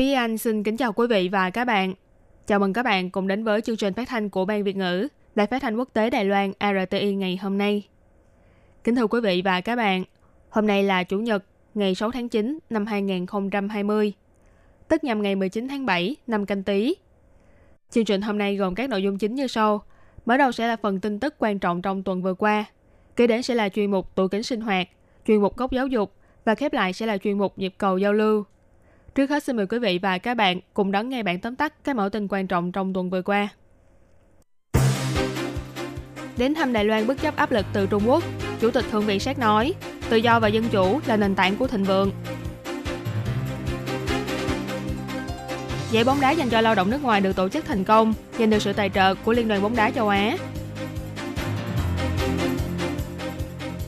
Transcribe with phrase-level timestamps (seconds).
[0.00, 1.94] Thúy Anh xin kính chào quý vị và các bạn.
[2.46, 5.08] Chào mừng các bạn cùng đến với chương trình phát thanh của Ban Việt ngữ,
[5.34, 7.88] Đài phát thanh quốc tế Đài Loan RTI ngày hôm nay.
[8.84, 10.04] Kính thưa quý vị và các bạn,
[10.50, 14.12] hôm nay là Chủ nhật, ngày 6 tháng 9 năm 2020,
[14.88, 16.94] tức nhằm ngày 19 tháng 7 năm canh tí.
[17.90, 19.82] Chương trình hôm nay gồm các nội dung chính như sau.
[20.26, 22.64] Mở đầu sẽ là phần tin tức quan trọng trong tuần vừa qua.
[23.16, 24.88] Kế đến sẽ là chuyên mục tủ kính sinh hoạt,
[25.26, 28.12] chuyên mục góc giáo dục và khép lại sẽ là chuyên mục nhịp cầu giao
[28.12, 28.44] lưu.
[29.14, 31.74] Trước hết xin mời quý vị và các bạn cùng đón nghe bản tóm tắt
[31.84, 33.48] các mẫu tin quan trọng trong tuần vừa qua.
[36.36, 38.24] Đến thăm Đài Loan bất chấp áp lực từ Trung Quốc,
[38.60, 39.74] Chủ tịch Thượng viện Sát nói,
[40.10, 42.10] tự do và dân chủ là nền tảng của thịnh vượng.
[45.90, 48.50] Giải bóng đá dành cho lao động nước ngoài được tổ chức thành công, giành
[48.50, 50.36] được sự tài trợ của Liên đoàn bóng đá châu Á.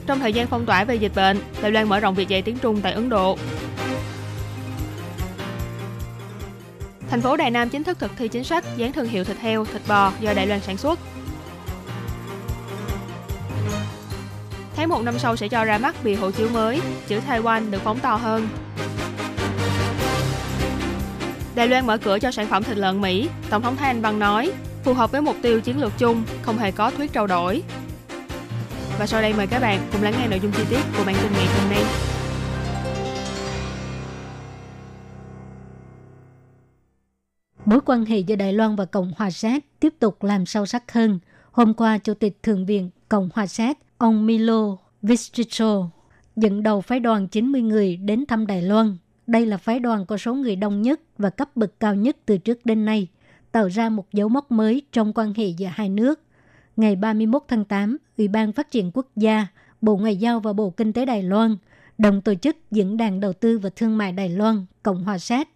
[0.07, 2.59] Trong thời gian phong tỏa về dịch bệnh, Đài Loan mở rộng việc dạy tiếng
[2.59, 3.39] Trung tại Ấn Độ.
[7.13, 9.65] Thành phố Đài Nam chính thức thực thi chính sách dán thương hiệu thịt heo,
[9.65, 10.99] thịt bò do Đài Loan sản xuất.
[14.77, 17.83] Tháng 1 năm sau sẽ cho ra mắt bìa hộ chiếu mới, chữ Taiwan được
[17.85, 18.49] phóng to hơn.
[21.55, 24.19] Đài Loan mở cửa cho sản phẩm thịt lợn Mỹ, Tổng thống Thái Anh Văn
[24.19, 24.53] nói,
[24.85, 27.63] phù hợp với mục tiêu chiến lược chung, không hề có thuyết trao đổi.
[28.99, 31.17] Và sau đây mời các bạn cùng lắng nghe nội dung chi tiết của bản
[31.23, 32.12] tin ngày hôm nay.
[37.73, 40.93] Mối quan hệ giữa Đài Loan và Cộng hòa Séc tiếp tục làm sâu sắc
[40.93, 41.19] hơn.
[41.53, 45.91] Hôm qua, Chủ tịch Thượng viện Cộng hòa Séc, ông Milo Vistricho,
[46.37, 48.97] dẫn đầu phái đoàn 90 người đến thăm Đài Loan.
[49.27, 52.39] Đây là phái đoàn có số người đông nhất và cấp bậc cao nhất từ
[52.39, 53.09] trước đến nay,
[53.53, 56.21] tạo ra một dấu mốc mới trong quan hệ giữa hai nước.
[56.77, 59.47] Ngày 31 tháng 8, Ủy ban Phát triển Quốc gia,
[59.81, 61.57] Bộ Ngoại giao và Bộ Kinh tế Đài Loan
[61.99, 65.49] đồng tổ chức Diễn đàn Đầu tư và Thương mại Đài Loan, Cộng hòa Séc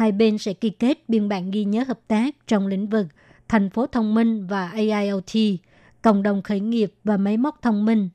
[0.00, 3.06] hai bên sẽ ký kết biên bản ghi nhớ hợp tác trong lĩnh vực
[3.48, 5.32] thành phố thông minh và AIoT,
[6.02, 8.08] cộng đồng khởi nghiệp và máy móc thông minh.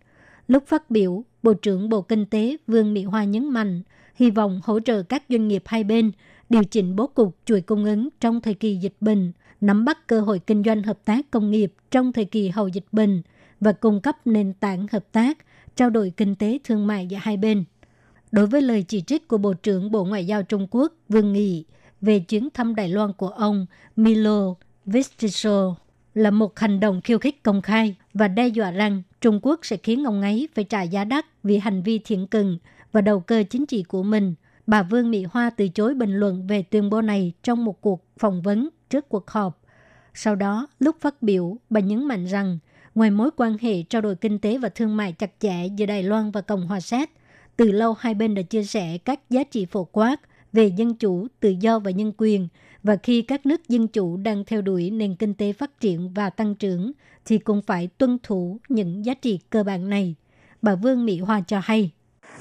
[0.47, 3.81] Lúc phát biểu, Bộ trưởng Bộ Kinh tế Vương Mỹ Hoa nhấn mạnh
[4.15, 6.11] hy vọng hỗ trợ các doanh nghiệp hai bên
[6.49, 9.31] điều chỉnh bố cục chuỗi cung ứng trong thời kỳ dịch bệnh,
[9.61, 12.87] nắm bắt cơ hội kinh doanh hợp tác công nghiệp trong thời kỳ hậu dịch
[12.91, 13.21] bệnh
[13.59, 15.37] và cung cấp nền tảng hợp tác,
[15.75, 17.63] trao đổi kinh tế thương mại giữa hai bên.
[18.31, 21.65] Đối với lời chỉ trích của Bộ trưởng Bộ Ngoại giao Trung Quốc Vương Nghị
[22.05, 24.53] về chuyến thăm Đài Loan của ông Milo
[24.85, 25.75] Vistiso
[26.13, 29.77] là một hành động khiêu khích công khai và đe dọa rằng Trung Quốc sẽ
[29.77, 32.57] khiến ông ấy phải trả giá đắt vì hành vi thiện cừng
[32.91, 34.35] và đầu cơ chính trị của mình.
[34.67, 38.05] Bà Vương Mỹ Hoa từ chối bình luận về tuyên bố này trong một cuộc
[38.17, 39.61] phỏng vấn trước cuộc họp.
[40.13, 42.59] Sau đó, lúc phát biểu, bà nhấn mạnh rằng
[42.95, 46.03] ngoài mối quan hệ trao đổi kinh tế và thương mại chặt chẽ giữa Đài
[46.03, 47.09] Loan và Cộng hòa Séc,
[47.55, 50.15] từ lâu hai bên đã chia sẻ các giá trị phổ quát
[50.54, 52.48] về dân chủ, tự do và nhân quyền.
[52.82, 56.30] Và khi các nước dân chủ đang theo đuổi nền kinh tế phát triển và
[56.30, 56.92] tăng trưởng,
[57.24, 60.14] thì cũng phải tuân thủ những giá trị cơ bản này.
[60.62, 61.90] Bà Vương Mỹ Hoa cho hay.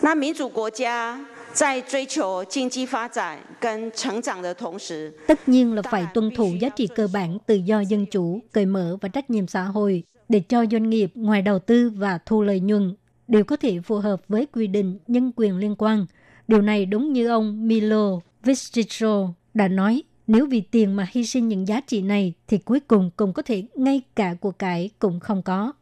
[0.01, 1.19] 那民主国家
[1.53, 8.97] 在追求经济发展跟成长的同时，tất nhiên là phải tuân thủ giá trị cơ bản tự do dân chủ, cởi mở
[9.01, 12.59] và trách nhiệm xã hội để cho doanh nghiệp ngoài đầu tư và thu lợi
[12.59, 12.95] nhuận
[13.27, 16.05] đều có thể phù hợp với quy định nhân quyền liên quan.
[16.48, 21.48] Điều này đúng như ông Milo Vistitro đã nói, nếu vì tiền mà hy sinh
[21.48, 25.20] những giá trị này thì cuối cùng cũng có thể ngay cả của cải cũng
[25.20, 25.72] không có.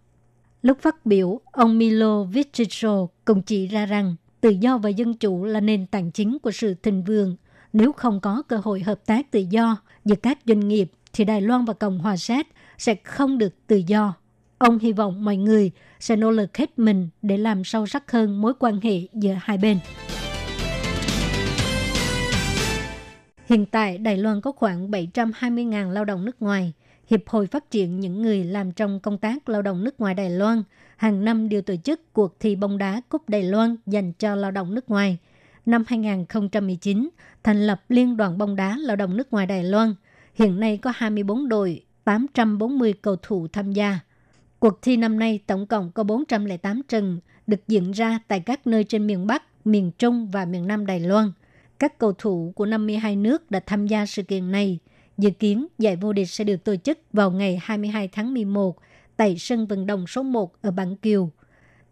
[0.63, 5.45] Lúc phát biểu, ông Milo Vistitro cũng chỉ ra rằng tự do và dân chủ
[5.45, 7.37] là nền tảng chính của sự thịnh vượng.
[7.73, 11.41] Nếu không có cơ hội hợp tác tự do giữa các doanh nghiệp thì Đài
[11.41, 12.47] Loan và Cộng hòa Séc
[12.79, 14.15] sẽ không được tự do.
[14.59, 15.71] Ông hy vọng mọi người
[16.01, 19.59] sẽ nỗ lực hết mình để làm sâu sắc hơn mối quan hệ giữa hai
[19.59, 19.79] bên.
[23.53, 26.73] Hiện tại, Đài Loan có khoảng 720.000 lao động nước ngoài.
[27.11, 30.31] Hiệp hội phát triển những người làm trong công tác lao động nước ngoài Đài
[30.31, 30.63] Loan
[30.97, 34.51] hàng năm đều tổ chức cuộc thi bóng đá Cúp Đài Loan dành cho lao
[34.51, 35.19] động nước ngoài.
[35.67, 37.09] Năm 2019,
[37.43, 39.95] thành lập Liên đoàn bóng đá lao động nước ngoài Đài Loan.
[40.35, 43.99] Hiện nay có 24 đội, 840 cầu thủ tham gia.
[44.59, 48.85] Cuộc thi năm nay tổng cộng có 408 trận, được diễn ra tại các nơi
[48.85, 51.33] trên miền Bắc, miền Trung và miền Nam Đài Loan.
[51.83, 54.79] Các cầu thủ của 52 nước đã tham gia sự kiện này.
[55.19, 58.77] Dự kiến giải vô địch sẽ được tổ chức vào ngày 22 tháng 11
[59.17, 61.31] tại sân vận động số 1 ở Bản Kiều.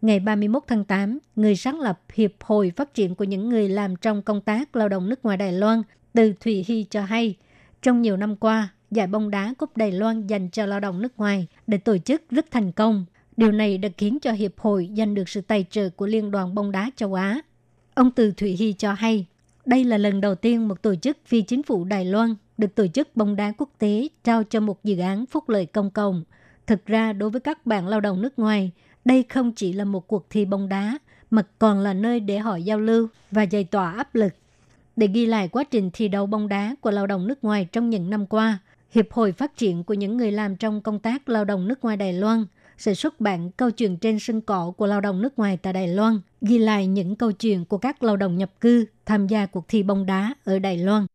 [0.01, 3.95] Ngày 31 tháng 8, người sáng lập Hiệp hội Phát triển của những người làm
[3.95, 5.81] trong công tác lao động nước ngoài Đài Loan,
[6.13, 7.35] Từ thụy Hy cho hay,
[7.81, 11.17] trong nhiều năm qua, giải bóng đá Cúp Đài Loan dành cho lao động nước
[11.17, 13.05] ngoài để tổ chức rất thành công.
[13.37, 16.55] Điều này đã khiến cho Hiệp hội giành được sự tài trợ của Liên đoàn
[16.55, 17.41] bóng đá châu Á.
[17.93, 19.27] Ông Từ thụy Hy cho hay,
[19.65, 22.87] đây là lần đầu tiên một tổ chức phi chính phủ Đài Loan được tổ
[22.87, 26.23] chức bóng đá quốc tế trao cho một dự án phúc lợi công cộng.
[26.67, 28.71] Thực ra, đối với các bạn lao động nước ngoài,
[29.05, 30.97] đây không chỉ là một cuộc thi bóng đá,
[31.29, 34.33] mà còn là nơi để họ giao lưu và giải tỏa áp lực.
[34.95, 37.89] Để ghi lại quá trình thi đấu bóng đá của lao động nước ngoài trong
[37.89, 38.59] những năm qua,
[38.91, 41.97] Hiệp hội Phát triển của những người làm trong công tác lao động nước ngoài
[41.97, 42.45] Đài Loan
[42.81, 45.87] sẽ xuất bản câu chuyện trên sân cỏ của lao động nước ngoài tại Đài
[45.87, 49.67] Loan, ghi lại những câu chuyện của các lao động nhập cư tham gia cuộc
[49.67, 51.05] thi bóng đá ở Đài Loan.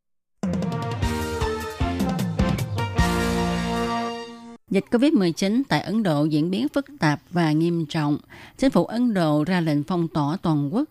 [4.71, 8.19] Dịch COVID-19 tại Ấn Độ diễn biến phức tạp và nghiêm trọng.
[8.59, 10.89] Chính phủ Ấn Độ ra lệnh phong tỏa toàn quốc.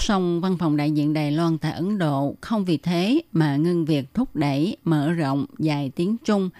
[0.00, 3.84] Song văn phòng đại diện Đài Loan tại Ấn Độ không vì thế mà ngưng
[3.84, 6.50] việc thúc đẩy, mở rộng dạy tiếng Trung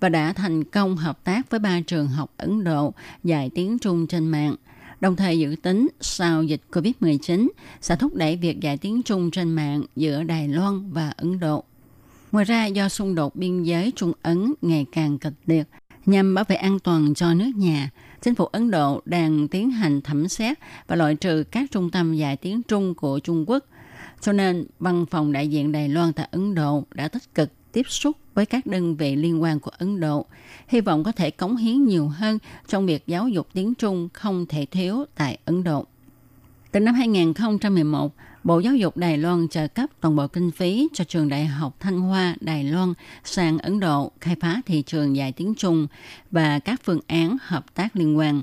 [0.00, 2.94] và đã thành công hợp tác với ba trường học Ấn Độ
[3.24, 4.54] dạy tiếng Trung trên mạng.
[5.00, 7.48] Đồng thời dự tính sau dịch COVID-19
[7.80, 11.64] sẽ thúc đẩy việc dạy tiếng Trung trên mạng giữa Đài Loan và Ấn Độ.
[12.32, 15.68] Ngoài ra, do xung đột biên giới Trung Ấn ngày càng kịch liệt,
[16.06, 17.90] nhằm bảo vệ an toàn cho nước nhà,
[18.22, 22.14] chính phủ Ấn Độ đang tiến hành thẩm xét và loại trừ các trung tâm
[22.14, 23.64] dạy tiếng Trung của Trung Quốc.
[24.20, 27.86] Cho nên, văn phòng đại diện Đài Loan tại Ấn Độ đã tích cực tiếp
[27.88, 30.26] xúc với các đơn vị liên quan của Ấn Độ,
[30.68, 32.38] hy vọng có thể cống hiến nhiều hơn
[32.68, 35.86] trong việc giáo dục tiếng Trung không thể thiếu tại Ấn Độ.
[36.72, 38.14] Từ năm 2011,
[38.44, 41.76] Bộ Giáo dục Đài Loan trợ cấp toàn bộ kinh phí cho trường Đại học
[41.80, 42.94] Thanh Hoa Đài Loan
[43.24, 45.86] sang Ấn Độ khai phá thị trường dạy tiếng Trung
[46.30, 48.42] và các phương án hợp tác liên quan.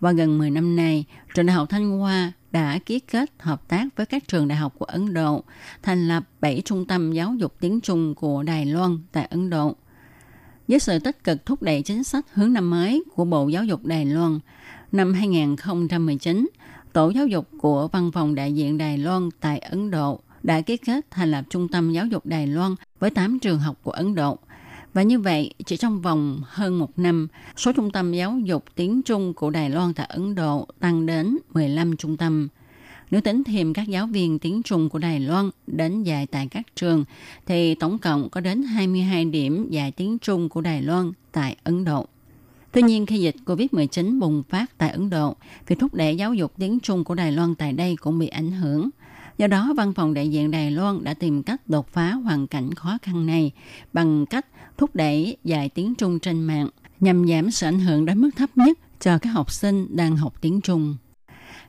[0.00, 1.04] Qua gần 10 năm nay,
[1.34, 4.74] trường Đại học Thanh Hoa đã ký kết hợp tác với các trường đại học
[4.78, 5.44] của Ấn Độ,
[5.82, 9.76] thành lập 7 trung tâm giáo dục tiếng Trung của Đài Loan tại Ấn Độ.
[10.68, 13.84] Với sự tích cực thúc đẩy chính sách hướng năm mới của Bộ Giáo dục
[13.84, 14.38] Đài Loan,
[14.92, 16.48] năm 2019,
[16.94, 20.76] Tổ giáo dục của Văn phòng đại diện Đài Loan tại Ấn Độ đã ký
[20.76, 24.14] kết thành lập Trung tâm Giáo dục Đài Loan với 8 trường học của Ấn
[24.14, 24.38] Độ.
[24.92, 29.02] Và như vậy, chỉ trong vòng hơn một năm, số trung tâm giáo dục tiếng
[29.02, 32.48] Trung của Đài Loan tại Ấn Độ tăng đến 15 trung tâm.
[33.10, 36.66] Nếu tính thêm các giáo viên tiếng Trung của Đài Loan đến dạy tại các
[36.76, 37.04] trường,
[37.46, 41.84] thì tổng cộng có đến 22 điểm dạy tiếng Trung của Đài Loan tại Ấn
[41.84, 42.06] Độ.
[42.74, 45.36] Tuy nhiên, khi dịch COVID-19 bùng phát tại Ấn Độ,
[45.66, 48.50] việc thúc đẩy giáo dục tiếng Trung của Đài Loan tại đây cũng bị ảnh
[48.50, 48.90] hưởng.
[49.38, 52.74] Do đó, văn phòng đại diện Đài Loan đã tìm cách đột phá hoàn cảnh
[52.74, 53.52] khó khăn này
[53.92, 56.68] bằng cách thúc đẩy dạy tiếng Trung trên mạng
[57.00, 60.34] nhằm giảm sự ảnh hưởng đến mức thấp nhất cho các học sinh đang học
[60.40, 60.96] tiếng Trung.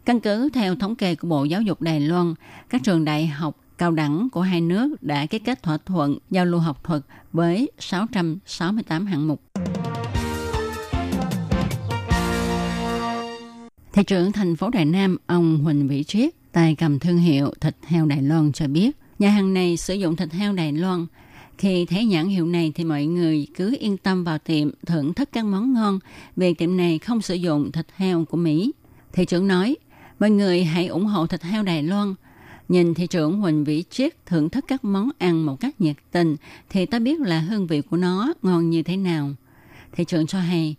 [0.06, 2.34] Căn cứ theo thống kê của Bộ Giáo dục Đài Loan,
[2.70, 6.46] các trường đại học cao đẳng của hai nước đã ký kết thỏa thuận giao
[6.46, 7.02] lưu học thuật
[7.34, 9.42] với 668 hạng mục.
[13.96, 17.76] Thị trưởng thành phố Đài Nam, ông Huỳnh Vĩ Triết, tài cầm thương hiệu thịt
[17.88, 21.06] heo Đài Loan cho biết, nhà hàng này sử dụng thịt heo Đài Loan.
[21.58, 25.30] Khi thấy nhãn hiệu này thì mọi người cứ yên tâm vào tiệm thưởng thức
[25.32, 26.00] các món ngon
[26.36, 28.72] vì tiệm này không sử dụng thịt heo của Mỹ.
[29.14, 29.76] Thị trưởng nói,
[30.20, 32.16] mọi người hãy ủng hộ thịt heo Đài Loan.
[32.70, 36.36] Nhìn thị trưởng Huỳnh Vĩ Triết thưởng thức các món ăn một cách nhiệt tình
[36.70, 39.32] thì ta biết là hương vị của nó ngon như thế nào.
[39.96, 40.76] Thị trưởng cho hay,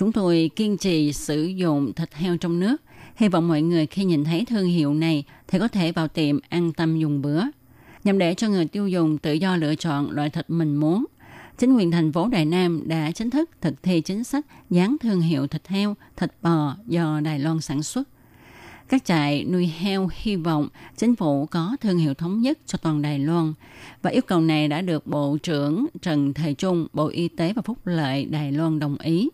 [0.00, 2.76] Chúng tôi kiên trì sử dụng thịt heo trong nước.
[3.16, 6.38] Hy vọng mọi người khi nhìn thấy thương hiệu này thì có thể vào tiệm
[6.48, 7.42] an tâm dùng bữa.
[8.04, 11.04] Nhằm để cho người tiêu dùng tự do lựa chọn loại thịt mình muốn.
[11.58, 15.20] Chính quyền thành phố Đài Nam đã chính thức thực thi chính sách dán thương
[15.20, 18.08] hiệu thịt heo, thịt bò do Đài Loan sản xuất.
[18.88, 23.02] Các trại nuôi heo hy vọng chính phủ có thương hiệu thống nhất cho toàn
[23.02, 23.52] Đài Loan
[24.02, 27.62] và yêu cầu này đã được Bộ trưởng Trần Thời Trung, Bộ Y tế và
[27.62, 29.28] Phúc lợi Đài Loan đồng ý.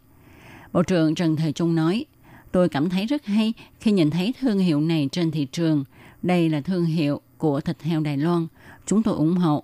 [0.77, 2.05] Bộ trưởng Trần Thời Trung nói,
[2.53, 5.85] tôi cảm thấy rất hay khi nhìn thấy thương hiệu này trên thị trường.
[6.23, 8.47] Đây là thương hiệu của thịt heo Đài Loan.
[8.87, 9.63] Chúng tôi ủng hộ.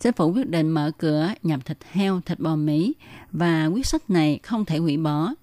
[0.00, 2.94] Chính phủ quyết định mở cửa nhập thịt heo, thịt bò Mỹ
[3.32, 5.34] và quyết sách này không thể hủy bỏ.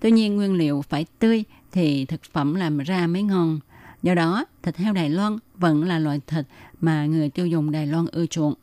[0.00, 3.60] Tuy nhiên nguyên liệu phải tươi thì thực phẩm làm ra mới ngon.
[4.02, 6.44] Do đó, thịt heo Đài Loan vẫn là loại thịt
[6.80, 8.54] mà người tiêu dùng Đài Loan ưa chuộng.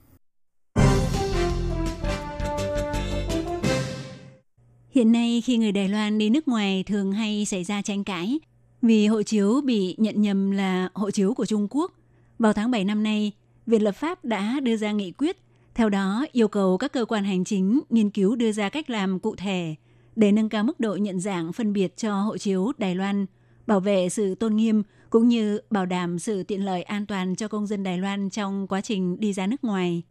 [4.91, 8.39] Hiện nay khi người Đài Loan đi nước ngoài thường hay xảy ra tranh cãi
[8.81, 11.91] vì hộ chiếu bị nhận nhầm là hộ chiếu của Trung Quốc.
[12.39, 13.31] Vào tháng 7 năm nay,
[13.65, 15.38] Viện lập pháp đã đưa ra nghị quyết,
[15.75, 19.19] theo đó yêu cầu các cơ quan hành chính nghiên cứu đưa ra cách làm
[19.19, 19.75] cụ thể
[20.15, 23.25] để nâng cao mức độ nhận dạng phân biệt cho hộ chiếu Đài Loan,
[23.67, 27.48] bảo vệ sự tôn nghiêm cũng như bảo đảm sự tiện lợi an toàn cho
[27.48, 30.01] công dân Đài Loan trong quá trình đi ra nước ngoài.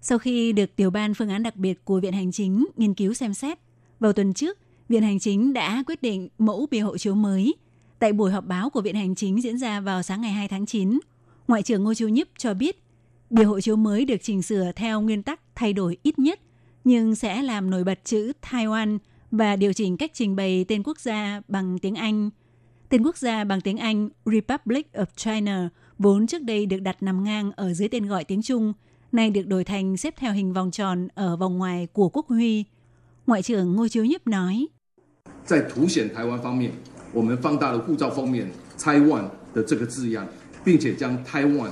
[0.00, 3.14] Sau khi được tiểu ban phương án đặc biệt của Viện Hành Chính nghiên cứu
[3.14, 3.58] xem xét,
[4.02, 7.54] vào tuần trước, Viện Hành Chính đã quyết định mẫu bìa hộ chiếu mới.
[7.98, 10.66] Tại buổi họp báo của Viện Hành Chính diễn ra vào sáng ngày 2 tháng
[10.66, 10.98] 9,
[11.48, 12.82] Ngoại trưởng Ngô Chiêu Nhíp cho biết,
[13.30, 16.40] bìa hộ chiếu mới được chỉnh sửa theo nguyên tắc thay đổi ít nhất,
[16.84, 18.98] nhưng sẽ làm nổi bật chữ Taiwan
[19.30, 22.30] và điều chỉnh cách trình bày tên quốc gia bằng tiếng Anh.
[22.88, 25.68] Tên quốc gia bằng tiếng Anh Republic of China
[25.98, 28.72] vốn trước đây được đặt nằm ngang ở dưới tên gọi tiếng Trung,
[29.12, 32.64] nay được đổi thành xếp theo hình vòng tròn ở vòng ngoài của quốc huy.
[33.25, 34.67] Ngoại trưởng Ngô Chiếu Nhíp nói.
[35.45, 36.71] 在凸显台湾方面，
[37.13, 40.27] 我们放大了护照封面 “Taiwan” 的这个字样，
[40.65, 41.71] 并且将 “Taiwan”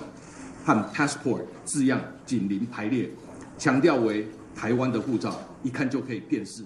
[0.64, 3.10] 和 “passport” 字样紧邻排列，
[3.58, 6.64] 强调为台湾的护照，一看就可以辨识。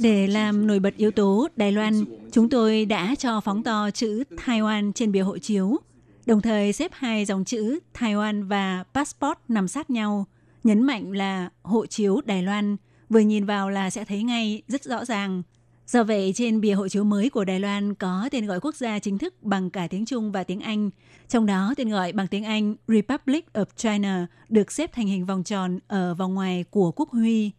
[0.00, 4.24] Để làm nổi bật yếu tố Đài Loan, chúng tôi đã cho phóng to chữ
[4.46, 5.78] Taiwan trên bìa hộ chiếu,
[6.26, 10.26] đồng thời xếp hai dòng chữ Taiwan và passport nằm sát nhau,
[10.64, 12.76] nhấn mạnh là hộ chiếu Đài Loan,
[13.09, 15.43] vừa nhìn vào là sẽ thấy ngay rất rõ ràng.
[15.87, 18.99] Do vậy, trên bìa hộ chiếu mới của Đài Loan có tên gọi quốc gia
[18.99, 20.89] chính thức bằng cả tiếng Trung và tiếng Anh.
[21.27, 25.43] Trong đó, tên gọi bằng tiếng Anh Republic of China được xếp thành hình vòng
[25.43, 27.51] tròn ở vòng ngoài của quốc huy.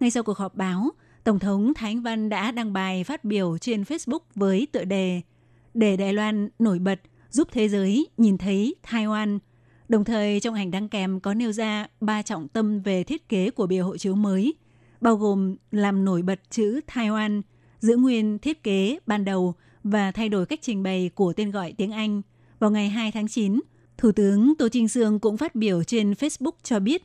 [0.00, 0.90] Ngay sau cuộc họp báo,
[1.24, 5.20] Tổng thống Thái Anh Văn đã đăng bài phát biểu trên Facebook với tựa đề
[5.74, 7.00] Để Đài Loan nổi bật,
[7.30, 9.38] giúp thế giới nhìn thấy Taiwan.
[9.88, 13.50] Đồng thời trong ảnh đăng kèm có nêu ra ba trọng tâm về thiết kế
[13.50, 14.54] của bìa hộ chiếu mới,
[15.00, 17.42] bao gồm làm nổi bật chữ Taiwan,
[17.80, 21.74] giữ nguyên thiết kế ban đầu và thay đổi cách trình bày của tên gọi
[21.76, 22.22] tiếng Anh.
[22.58, 23.60] Vào ngày 2 tháng 9,
[23.98, 27.02] Thủ tướng Tô Trinh Sương cũng phát biểu trên Facebook cho biết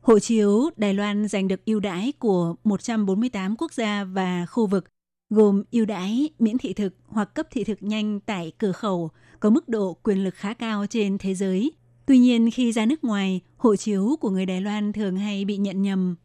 [0.00, 4.84] Hộ chiếu Đài Loan giành được ưu đãi của 148 quốc gia và khu vực,
[5.30, 9.50] gồm ưu đãi miễn thị thực hoặc cấp thị thực nhanh tại cửa khẩu, có
[9.50, 11.72] mức độ quyền lực khá cao trên thế giới.
[12.06, 15.56] Tuy nhiên, khi ra nước ngoài, hộ chiếu của người Đài Loan thường hay bị
[15.56, 16.16] nhận nhầm.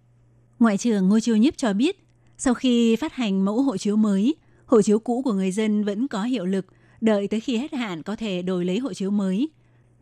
[0.60, 2.00] Ngoại trưởng Ngô Chiêu Nhiếp cho biết,
[2.38, 4.36] sau khi phát hành mẫu hộ chiếu mới,
[4.66, 6.66] hộ chiếu cũ của người dân vẫn có hiệu lực,
[7.02, 9.50] đợi tới khi hết hạn có thể đổi lấy hộ chiếu mới.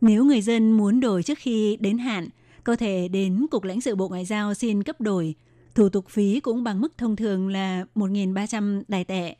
[0.00, 2.28] Nếu người dân muốn đổi trước khi đến hạn,
[2.64, 5.34] có thể đến Cục lãnh sự Bộ Ngoại giao xin cấp đổi.
[5.74, 9.36] Thủ tục phí cũng bằng mức thông thường là 1.300 đài tệ.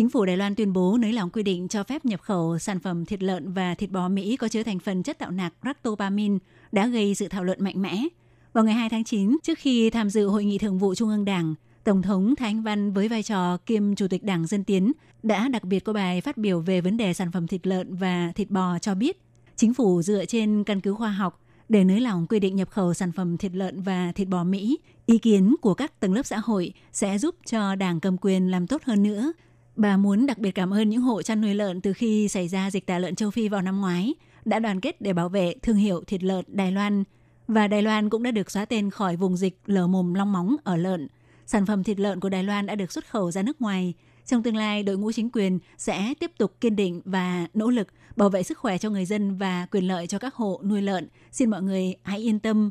[0.00, 2.80] Chính phủ Đài Loan tuyên bố nới lỏng quy định cho phép nhập khẩu sản
[2.80, 6.38] phẩm thịt lợn và thịt bò Mỹ có chứa thành phần chất tạo nạc ractopamine
[6.72, 8.04] đã gây sự thảo luận mạnh mẽ.
[8.52, 11.24] Vào ngày 2 tháng 9, trước khi tham dự Hội nghị Thường vụ Trung ương
[11.24, 11.54] Đảng,
[11.84, 14.92] Tổng thống Thái Anh Văn với vai trò kiêm Chủ tịch Đảng Dân Tiến
[15.22, 18.32] đã đặc biệt có bài phát biểu về vấn đề sản phẩm thịt lợn và
[18.34, 19.20] thịt bò cho biết
[19.56, 22.94] chính phủ dựa trên căn cứ khoa học để nới lỏng quy định nhập khẩu
[22.94, 24.78] sản phẩm thịt lợn và thịt bò Mỹ.
[25.06, 28.66] Ý kiến của các tầng lớp xã hội sẽ giúp cho đảng cầm quyền làm
[28.66, 29.32] tốt hơn nữa.
[29.80, 32.70] Bà muốn đặc biệt cảm ơn những hộ chăn nuôi lợn từ khi xảy ra
[32.70, 35.76] dịch tả lợn châu Phi vào năm ngoái đã đoàn kết để bảo vệ thương
[35.76, 37.04] hiệu thịt lợn Đài Loan.
[37.48, 40.56] Và Đài Loan cũng đã được xóa tên khỏi vùng dịch lở mồm long móng
[40.64, 41.08] ở lợn–
[41.50, 43.94] sản phẩm thịt lợn của Đài Loan đã được xuất khẩu ra nước ngoài.
[44.26, 47.88] Trong tương lai, đội ngũ chính quyền sẽ tiếp tục kiên định và nỗ lực
[48.16, 51.08] bảo vệ sức khỏe cho người dân và quyền lợi cho các hộ nuôi lợn.
[51.32, 52.70] Xin mọi người hãy yên tâm.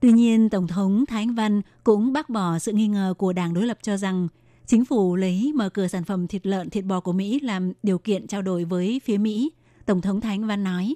[0.00, 3.54] Tuy nhiên, Tổng thống Thái Anh Văn cũng bác bỏ sự nghi ngờ của đảng
[3.54, 4.28] đối lập cho rằng
[4.65, 7.97] chính phủ lấy mở cửa sản phẩm thịt lợn, thịt bò của Mỹ làm điều
[7.97, 9.51] kiện trao đổi với phía Mỹ.
[9.85, 10.95] Tổng thống Thái Anh Văn nói,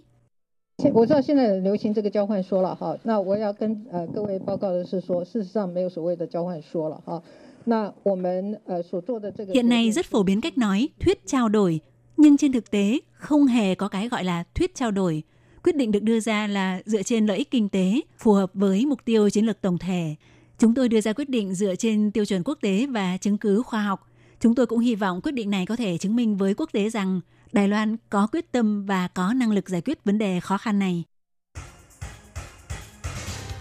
[0.93, 7.21] 我知道现在流行这个交换说了哈，那我要跟呃各位报告的是说，事实上没有所谓的交换说了哈。
[7.63, 11.79] 那我们呃所做的这个 Hiện nay rất phổ biến cách nói thuyết trao đổi,
[12.17, 15.23] nhưng trên thực tế không hề có cái gọi là thuyết trao đổi.
[15.63, 18.85] Quyết định được đưa ra là dựa trên lợi ích kinh tế, phù hợp với
[18.85, 20.15] mục tiêu chiến lược tổng thể.
[20.60, 23.62] Chúng tôi đưa ra quyết định dựa trên tiêu chuẩn quốc tế và chứng cứ
[23.62, 24.06] khoa học.
[24.40, 26.90] Chúng tôi cũng hy vọng quyết định này có thể chứng minh với quốc tế
[26.90, 27.20] rằng
[27.52, 30.78] Đài Loan có quyết tâm và có năng lực giải quyết vấn đề khó khăn
[30.78, 31.04] này.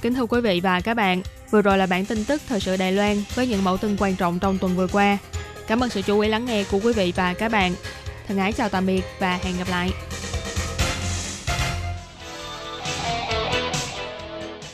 [0.01, 2.77] Kính thưa quý vị và các bạn, vừa rồi là bản tin tức thời sự
[2.77, 5.17] Đài Loan với những mẫu tin quan trọng trong tuần vừa qua.
[5.67, 7.73] Cảm ơn sự chú ý lắng nghe của quý vị và các bạn.
[8.27, 9.91] Thân ái chào tạm biệt và hẹn gặp lại.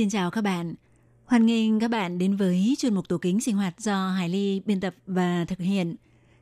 [0.00, 0.74] xin chào các bạn.
[1.24, 4.60] Hoan nghênh các bạn đến với chuyên mục tủ kính sinh hoạt do Hải Ly
[4.66, 5.96] biên tập và thực hiện.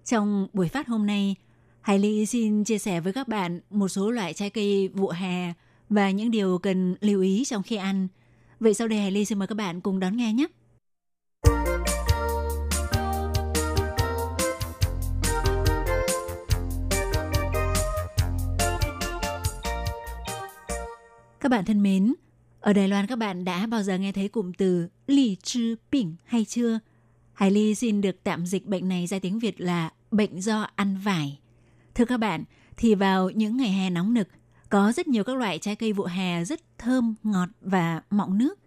[0.05, 1.35] Trong buổi phát hôm nay,
[1.81, 5.53] Hải Ly xin chia sẻ với các bạn một số loại trái cây vụ hè
[5.89, 8.09] và những điều cần lưu ý trong khi ăn.
[8.61, 10.47] Vậy sau đây Hải Ly xin mời các bạn cùng đón nghe nhé.
[21.41, 22.15] Các bạn thân mến,
[22.61, 26.17] ở Đài Loan các bạn đã bao giờ nghe thấy cụm từ lì chư bình
[26.25, 26.79] hay chưa?
[27.33, 30.97] Hải Ly xin được tạm dịch bệnh này ra tiếng Việt là bệnh do ăn
[30.97, 31.39] vải.
[31.95, 32.45] Thưa các bạn,
[32.77, 34.29] thì vào những ngày hè nóng nực,
[34.69, 38.59] có rất nhiều các loại trái cây vụ hè rất thơm, ngọt và mọng nước.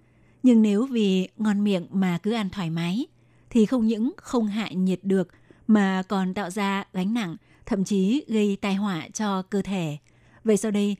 [0.43, 3.05] Nhưng nếu vì ngon miệng mà cứ ăn thoải mái,
[3.49, 5.27] thì không những không hạ nhiệt được
[5.67, 9.97] mà còn tạo ra gánh nặng, thậm chí gây tai họa cho cơ thể.
[10.43, 10.95] Vậy sau đây,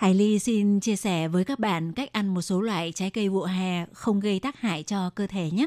[0.00, 3.28] Hải Ly xin chia sẻ với các bạn cách ăn một số loại trái cây
[3.28, 5.66] vụ hè không gây tác hại cho cơ thể nhé.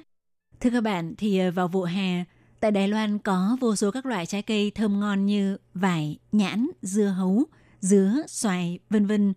[0.59, 2.23] Thưa các bạn, thì ờ, vào vụ hè,
[2.59, 6.67] tại Đài Loan có vô số các loại trái cây thơm ngon như vải, nhãn,
[6.81, 7.43] dưa hấu,
[7.79, 9.33] dứa, xoài, vân vân.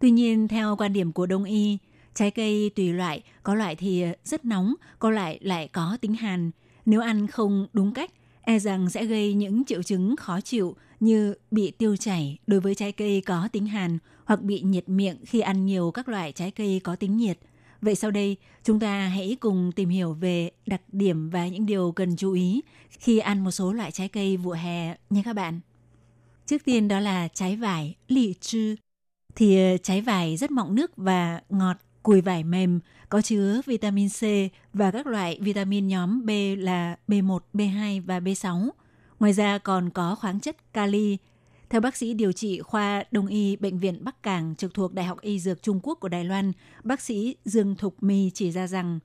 [0.00, 1.78] Tuy nhiên, theo quan điểm của Đông y,
[2.14, 6.14] trái cây tùy loại, có loại thì ờ, rất nóng, có loại lại có tính
[6.14, 6.50] hàn.
[6.86, 8.10] Nếu ăn không đúng cách,
[8.42, 12.74] e rằng sẽ gây những triệu chứng khó chịu như bị tiêu chảy đối với
[12.74, 16.50] trái cây có tính hàn hoặc bị nhiệt miệng khi ăn nhiều các loại trái
[16.50, 17.38] cây có tính nhiệt.
[17.80, 21.92] Vậy sau đây, chúng ta hãy cùng tìm hiểu về đặc điểm và những điều
[21.92, 22.60] cần chú ý
[22.90, 25.60] khi ăn một số loại trái cây vụ hè nha các bạn.
[26.46, 28.76] Trước tiên đó là trái vải, lị chư.
[29.34, 34.08] Thì ờ, trái vải rất mọng nước và ngọt, cùi vải mềm, có chứa vitamin
[34.08, 34.22] C
[34.72, 38.70] và các loại vitamin nhóm B là B1, B2 và B6.
[39.20, 41.18] Ngoài ra còn có khoáng chất kali.
[41.70, 45.04] Theo bác sĩ điều trị khoa Đông y Bệnh viện Bắc Cảng trực thuộc Đại
[45.04, 46.52] học Y Dược Trung Quốc của Đài Loan,
[46.84, 48.98] bác sĩ Dương Thục My chỉ ra rằng,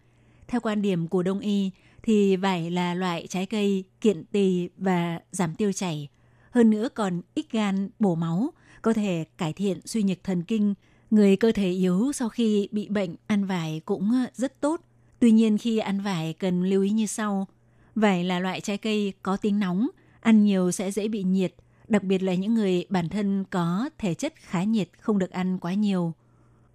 [0.48, 1.72] theo quan điểm của Đông y,
[2.04, 6.08] thì vải là loại trái cây kiện tỳ và giảm tiêu chảy.
[6.52, 10.74] Hơn nữa còn ít gan, bổ máu, có thể cải thiện suy nhược thần kinh.
[11.12, 14.82] Người cơ thể yếu sau khi bị bệnh ăn vải cũng rất tốt.
[15.20, 17.48] Tuy nhiên khi ăn vải cần lưu ý như sau.
[17.96, 19.88] Vải là loại trái cây có tính nóng,
[20.20, 21.54] ăn nhiều sẽ dễ bị nhiệt,
[21.90, 25.58] đặc biệt là những người bản thân có thể chất khá nhiệt không được ăn
[25.58, 26.14] quá nhiều.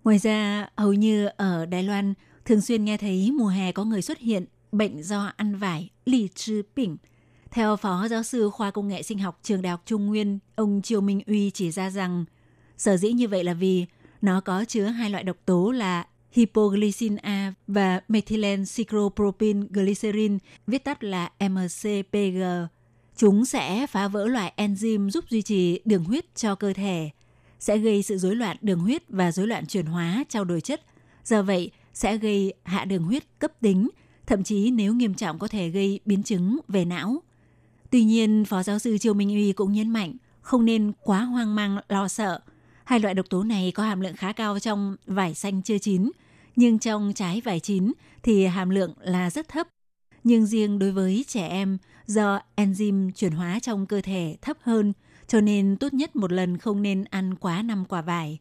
[0.04, 4.02] Ngoài ra, hầu như ở Đài Loan thường xuyên nghe thấy mùa hè có người
[4.02, 6.96] xuất hiện bệnh do ăn vải, lì trư bỉnh.
[7.50, 10.80] Theo Phó Giáo sư Khoa Công nghệ Sinh học Trường Đại học Trung Nguyên, ông
[10.82, 12.24] Triều Minh Uy chỉ ra rằng
[12.76, 13.86] sở dĩ như vậy là vì
[14.22, 20.84] nó có chứa hai loại độc tố là hypoglycin A và methylene cyclopropyl glycerin, viết
[20.84, 22.42] tắt là MCPG.
[23.16, 27.10] Chúng sẽ phá vỡ loại enzyme giúp duy trì đường huyết cho cơ thể,
[27.58, 30.82] sẽ gây sự rối loạn đường huyết và rối loạn chuyển hóa trao đổi chất.
[31.24, 33.88] Do vậy, sẽ gây hạ đường huyết cấp tính,
[34.26, 37.22] thậm chí nếu nghiêm trọng có thể gây biến chứng về não.
[37.90, 41.54] Tuy nhiên, Phó giáo sư Triều Minh Uy cũng nhấn mạnh không nên quá hoang
[41.54, 42.40] mang lo sợ.
[42.84, 46.10] Hai loại độc tố này có hàm lượng khá cao trong vải xanh chưa chín,
[46.56, 49.68] nhưng trong trái vải chín thì hàm lượng là rất thấp.
[50.24, 54.92] Nhưng riêng đối với trẻ em, do enzyme chuyển hóa trong cơ thể thấp hơn,
[55.26, 58.38] cho nên tốt nhất một lần không nên ăn quá 5 quả vải.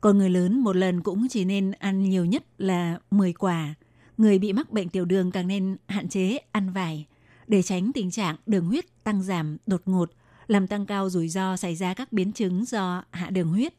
[0.00, 3.74] Còn người lớn một lần cũng chỉ nên ăn nhiều nhất là 10 quả.
[4.18, 7.06] Người bị mắc bệnh tiểu đường càng nên hạn chế ăn vải
[7.46, 10.10] để tránh tình trạng đường huyết tăng giảm đột ngột,
[10.46, 13.74] làm tăng cao rủi ro xảy ra các biến chứng do hạ đường huyết.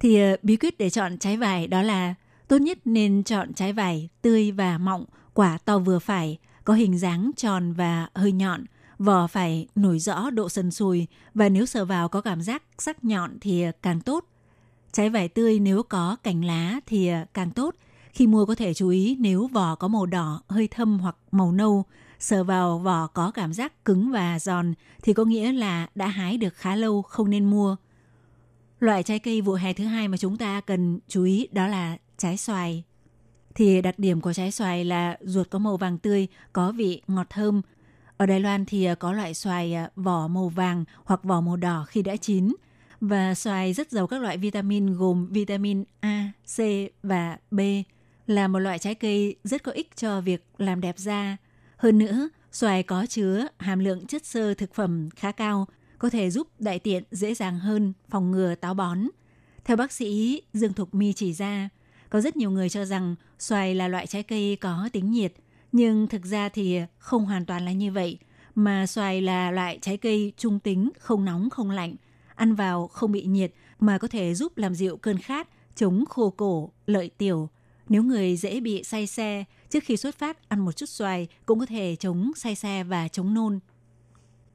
[0.00, 2.14] Thì ờ, bí quyết để chọn trái vải đó là
[2.48, 6.98] tốt nhất nên chọn trái vải tươi và mọng, quả to vừa phải, có hình
[6.98, 8.64] dáng tròn và hơi nhọn,
[8.98, 13.04] vỏ phải nổi rõ độ sần sùi và nếu sờ vào có cảm giác sắc
[13.04, 14.24] nhọn thì càng tốt.
[14.92, 17.74] Trái vải tươi nếu có cành lá thì càng tốt.
[18.12, 21.52] Khi mua có thể chú ý nếu vỏ có màu đỏ, hơi thâm hoặc màu
[21.52, 21.84] nâu,
[22.18, 26.36] sờ vào vỏ có cảm giác cứng và giòn thì có nghĩa là đã hái
[26.36, 27.76] được khá lâu không nên mua.
[28.80, 31.96] Loại trái cây vụ hè thứ hai mà chúng ta cần chú ý đó là
[32.18, 32.84] trái xoài.
[33.54, 37.26] Thì đặc điểm của trái xoài là ruột có màu vàng tươi, có vị ngọt
[37.30, 37.62] thơm.
[38.16, 41.56] Ở Đài Loan thì à, có loại xoài à, vỏ màu vàng hoặc vỏ màu
[41.56, 42.54] đỏ khi đã chín.
[43.00, 46.58] Và xoài rất giàu các loại vitamin gồm vitamin A, C
[47.02, 47.60] và B
[48.26, 51.36] là một loại trái cây rất có ích cho việc làm đẹp da.
[51.76, 55.66] Hơn nữa, xoài có chứa hàm lượng chất xơ thực phẩm khá cao,
[55.98, 58.98] có thể giúp đại tiện dễ dàng hơn phòng ngừa táo bón.
[59.64, 61.68] Theo bác sĩ Dương Thục My chỉ ra,
[62.10, 65.32] có rất nhiều người cho rằng xoài là loại trái cây có tính nhiệt,
[65.72, 68.18] nhưng thực ra thì không hoàn toàn là như vậy,
[68.54, 71.94] mà xoài là loại trái cây trung tính, không nóng không lạnh,
[72.34, 76.30] ăn vào không bị nhiệt mà có thể giúp làm dịu cơn khát, chống khô
[76.30, 77.48] cổ, lợi tiểu.
[77.88, 81.60] Nếu người dễ bị say xe, trước khi xuất phát ăn một chút xoài cũng
[81.60, 83.58] có thể chống say xe và chống nôn.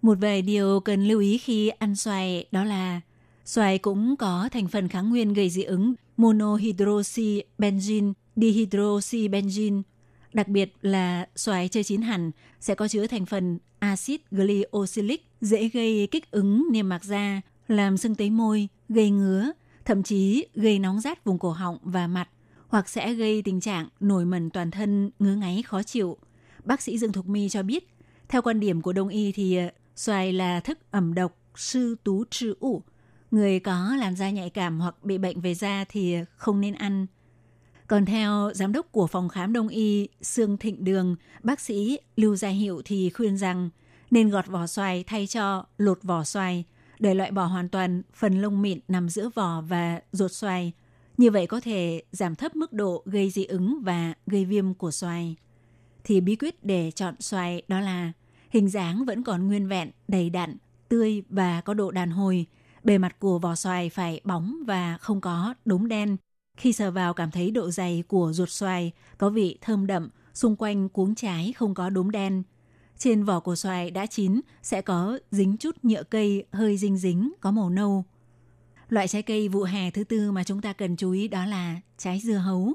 [0.01, 3.01] Một vài điều cần lưu ý khi ăn xoài đó là
[3.45, 9.82] xoài cũng có thành phần kháng nguyên gây dị ứng monohydroxy benzene, dihydroxy benzene.
[10.34, 15.69] Đặc biệt là xoài chơi chín hẳn sẽ có chứa thành phần axit glycolic dễ
[15.69, 19.51] gây kích ứng niêm mạc da, làm sưng tấy môi, gây ngứa,
[19.86, 22.29] thậm chí gây nóng rát vùng cổ họng và mặt,
[22.67, 26.17] hoặc sẽ gây tình trạng nổi mẩn toàn thân, ngứa ngáy khó chịu.
[26.65, 27.89] Bác sĩ Dương Thục My cho biết,
[28.29, 32.23] theo quan điểm của Đông y thì ờ, xoài là thức ẩm độc, sư tú
[32.29, 32.84] trừ ủ.
[33.32, 37.08] Người có làn da nhạy cảm hoặc bị bệnh về da thì không nên ăn.
[37.88, 42.36] Còn theo giám đốc của phòng khám đông y Sương Thịnh Đường, bác sĩ Lưu
[42.36, 43.70] Gia Hiệu thì khuyên rằng
[44.12, 46.65] nên gọt vỏ xoài thay cho lột vỏ xoài–
[47.00, 50.72] để loại bỏ hoàn toàn phần lông mịn nằm giữa vỏ và ruột xoài.
[51.18, 54.92] Như vậy có thể giảm thấp mức độ gây dị ứng và gây viêm của
[54.92, 55.36] xoài.
[56.04, 58.12] Thì bí quyết để chọn xoài đó là
[58.50, 60.58] hình dáng vẫn còn nguyên vẹn, đầy đặn,
[60.89, 62.46] tươi và có độ đàn hồi.
[62.84, 66.18] Bề mặt của vỏ xoài phải bóng và không có đốm đen.
[66.58, 70.56] Khi sờ vào cảm thấy độ dày của ruột xoài có vị thơm đậm, xung
[70.56, 72.44] quanh cuống trái không có đốm đen–
[73.00, 77.34] trên vỏ của xoài đã chín sẽ có dính chút nhựa cây hơi dinh dính,
[77.42, 78.06] có màu nâu.
[78.89, 81.82] Loại trái cây vụ hè thứ tư mà chúng ta cần chú ý đó là
[81.98, 82.74] trái dưa hấu.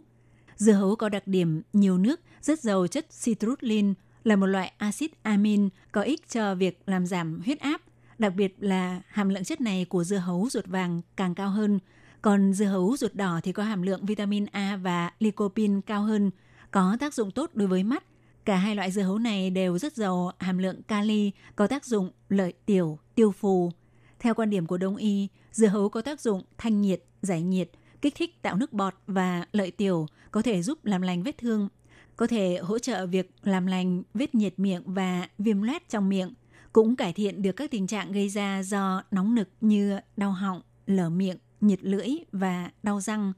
[0.57, 3.93] Dưa hấu có đặc điểm nhiều nước, rất giàu chất citrulline,
[4.25, 7.81] là một loại axit amin có ích cho việc làm giảm huyết áp.
[8.19, 11.79] Đặc biệt là hàm lượng chất này của dưa hấu ruột vàng càng cao hơn.
[12.23, 16.31] Còn dưa hấu ruột đỏ thì có hàm lượng vitamin A và lycopene cao hơn,
[16.71, 18.05] có tác dụng tốt đối với mắt,
[18.45, 22.11] Cả hai loại dưa hấu này đều rất giàu hàm lượng kali, có tác dụng
[22.29, 23.73] lợi tiểu, tiêu phù.
[24.19, 27.71] Theo quan điểm của Đông y, dưa hấu có tác dụng thanh nhiệt, giải nhiệt,
[28.03, 31.69] kích thích tạo nước bọt và lợi tiểu, có thể giúp làm lành vết thương,
[32.17, 36.35] có thể hỗ trợ việc làm lành vết nhiệt miệng và viêm loét trong miệng,
[36.75, 40.63] cũng cải thiện được các tình trạng gây ra do nóng nực như đau họng,
[40.87, 43.33] lở miệng, nhiệt lưỡi và đau răng.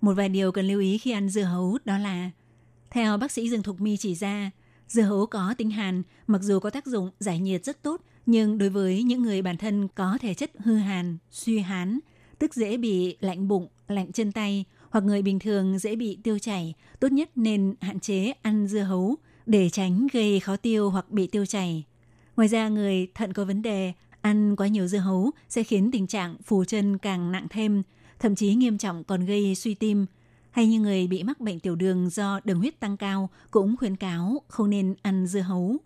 [0.00, 2.30] Một vài điều cần lưu ý khi ăn dưa hấu đó là
[2.90, 4.50] theo bác sĩ Dương Thục My chỉ ra,
[4.88, 8.58] dưa hấu có tính hàn, mặc dù có tác dụng giải nhiệt rất tốt, nhưng
[8.58, 11.98] đối với những người bản thân có thể chất hư hàn, suy hán,
[12.38, 16.38] tức dễ bị lạnh bụng, lạnh chân tay, hoặc người bình thường dễ bị tiêu
[16.38, 19.16] chảy, tốt nhất nên hạn chế ăn dưa hấu
[19.46, 21.84] để tránh gây khó tiêu hoặc bị tiêu chảy.
[22.40, 26.06] Ngoài ra, người thận có vấn đề, ăn quá nhiều dưa hấu sẽ khiến tình
[26.06, 27.82] trạng phù chân càng nặng thêm,
[28.18, 30.06] thậm chí nghiêm trọng còn gây suy tim,
[30.50, 33.96] hay như người bị mắc bệnh tiểu đường do đường huyết tăng cao cũng khuyến
[33.96, 35.76] cáo không nên ăn dưa hấu.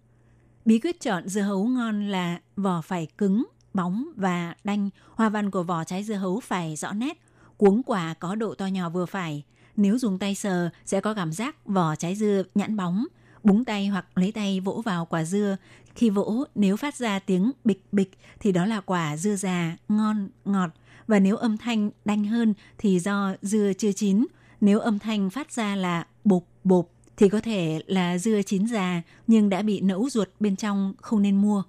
[0.65, 4.91] Bí quyết chọn dưa hấu ngon là vỏ phải cứng, bóng và đanh.
[5.15, 7.21] Hoa văn của vỏ trái dưa hấu phải rõ nét,
[7.57, 9.43] cuống quả có độ to nhỏ vừa phải.
[9.77, 13.05] Nếu dùng tay sờ sẽ có cảm giác vỏ trái dưa nhẵn bóng.
[13.45, 15.57] Búng tay hoặc lấy tay vỗ vào quả dưa.
[15.95, 20.29] Khi vỗ, nếu phát ra tiếng bịch bịch thì đó là quả dưa già, ngon,
[20.45, 20.71] ngọt.
[21.07, 24.27] Và nếu âm thanh đanh hơn thì do dưa chưa chín
[24.61, 29.03] nếu âm thanh phát ra là bột bột thì có thể là dưa chín già
[29.27, 31.63] nhưng đã bị nẫu ruột bên trong không nên mua.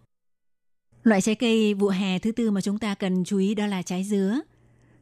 [1.03, 3.81] Loại trái cây vụ hè thứ tư mà chúng ta cần chú ý đó là
[3.81, 4.39] trái dứa.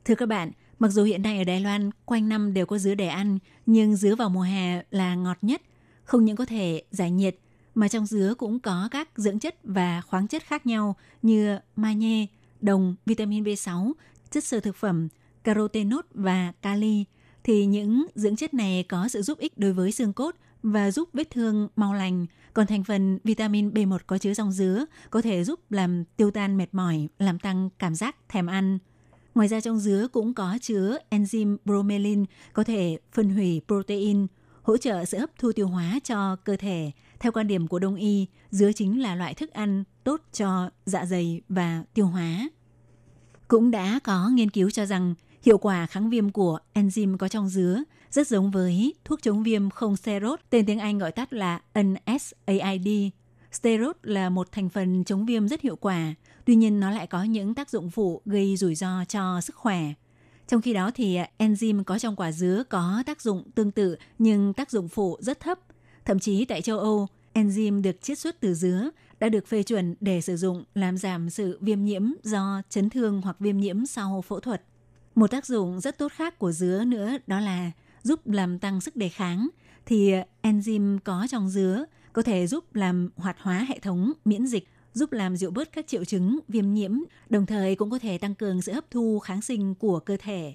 [0.05, 2.95] Thưa các bạn, mặc dù hiện nay ở Đài Loan quanh năm đều có dứa
[2.95, 5.61] để ăn, nhưng dứa vào mùa hè là ngọt nhất,
[6.13, 7.35] không những có thể giải nhiệt
[7.75, 12.25] mà trong dứa cũng có các dưỡng chất và khoáng chất khác nhau như magie,
[12.61, 13.91] đồng, vitamin B6,
[14.31, 15.07] chất sơ thực phẩm,
[15.43, 17.05] carotenoid và kali–
[17.43, 21.09] thì những dưỡng chất này có sự giúp ích đối với xương cốt và giúp
[21.13, 22.25] vết thương mau lành.
[22.53, 26.57] Còn thành phần vitamin B1 có chứa trong dứa có thể giúp làm tiêu tan
[26.57, 28.79] mệt mỏi, làm tăng cảm giác thèm ăn.
[29.35, 34.27] Ngoài ra trong dứa cũng có chứa enzyme bromelain có thể phân hủy protein,
[34.63, 36.91] hỗ trợ sự hấp thu tiêu hóa cho cơ thể.
[37.19, 41.05] Theo quan điểm của Đông y, dứa chính là loại thức ăn tốt cho dạ
[41.05, 42.49] dày và tiêu hóa.
[43.47, 47.49] Cũng đã có nghiên cứu cho rằng hiệu quả kháng viêm của enzyme có trong
[47.49, 51.61] dứa rất giống với thuốc chống viêm không steroid, tên tiếng Anh gọi tắt là
[51.79, 52.87] NSAID.
[53.51, 56.13] Steroid là một thành phần chống viêm rất hiệu quả,
[56.45, 59.93] tuy nhiên nó lại có những tác dụng phụ gây rủi ro cho sức khỏe.
[60.53, 63.95] Trong khi đó thì à, enzyme có trong quả dứa có tác dụng tương tự
[64.19, 65.59] nhưng tác dụng phụ rất thấp.
[66.05, 68.89] Thậm chí tại châu Âu, enzyme được chiết xuất từ dứa
[69.19, 73.21] đã được phê chuẩn để sử dụng làm giảm sự viêm nhiễm do chấn thương
[73.21, 74.63] hoặc viêm nhiễm sau phẫu thuật.
[75.15, 77.71] Một tác dụng rất tốt khác của dứa nữa đó là
[78.03, 79.49] giúp làm tăng sức đề kháng
[79.85, 84.47] thì à, enzyme có trong dứa có thể giúp làm hoạt hóa hệ thống miễn
[84.47, 86.91] dịch, giúp làm dịu bớt các triệu chứng viêm nhiễm,
[87.29, 90.53] đồng thời cũng có thể tăng cường sự hấp thu kháng sinh của cơ thể.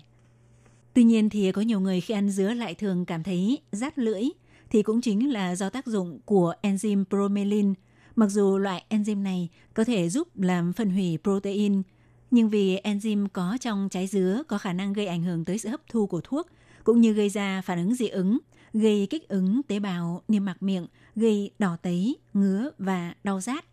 [0.94, 4.22] Tuy nhiên thì có nhiều người khi ăn dứa lại thường cảm thấy rát lưỡi,
[4.70, 7.74] thì cũng chính là do tác dụng của enzyme bromelain.
[8.16, 11.83] Mặc dù loại enzyme này có thể giúp làm phân hủy protein,
[12.31, 15.68] nhưng vì enzyme có trong trái dứa có khả năng gây ảnh hưởng tới sự
[15.68, 16.46] hấp thu của thuốc,
[16.85, 18.38] cũng như gây ra phản ứng dị ứng,
[18.72, 23.64] gây kích ứng tế bào niêm mạc miệng, gây đỏ tấy, ngứa và đau rát.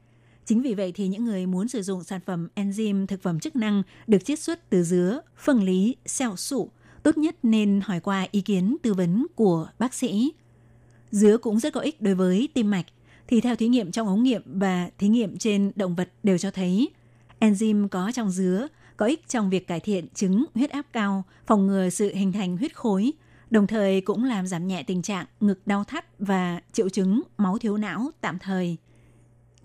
[0.45, 3.55] Chính vì vậy thì những người muốn sử dụng sản phẩm enzyme thực phẩm chức
[3.55, 6.69] năng được chiết xuất từ dứa, phân lý, xeo sụ,
[7.03, 10.33] tốt nhất nên hỏi qua ý kiến tư vấn của bác sĩ.
[11.11, 12.85] Dứa cũng rất có ích đối với tim mạch,
[13.27, 16.51] thì theo thí nghiệm trong ống nghiệm và thí nghiệm trên động vật đều cho
[16.51, 16.89] thấy
[17.39, 21.67] enzyme có trong dứa có ích trong việc cải thiện chứng huyết áp cao, phòng
[21.67, 23.13] ngừa sự hình thành huyết khối,
[23.49, 27.57] đồng thời cũng làm giảm nhẹ tình trạng ngực đau thắt và triệu chứng máu
[27.57, 28.77] thiếu não tạm thời.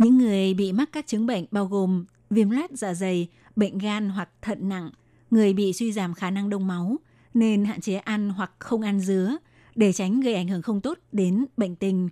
[0.01, 4.09] Những người bị mắc các chứng bệnh bao gồm viêm loét dạ dày, bệnh gan
[4.09, 4.91] hoặc thận nặng,
[5.31, 6.97] người bị suy giảm khả năng đông máu
[7.35, 9.37] nên hạn chế ăn hoặc không ăn dứa
[9.75, 12.09] để tránh gây ảnh hưởng không tốt đến bệnh tình.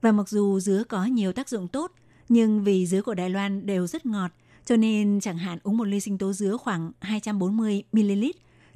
[0.00, 1.92] Và mặc dù dứa có nhiều tác dụng tốt,
[2.28, 4.30] nhưng vì dứa của Đài Loan đều rất ngọt,
[4.64, 8.24] cho nên chẳng hạn uống một ly sinh tố dứa khoảng 240 ml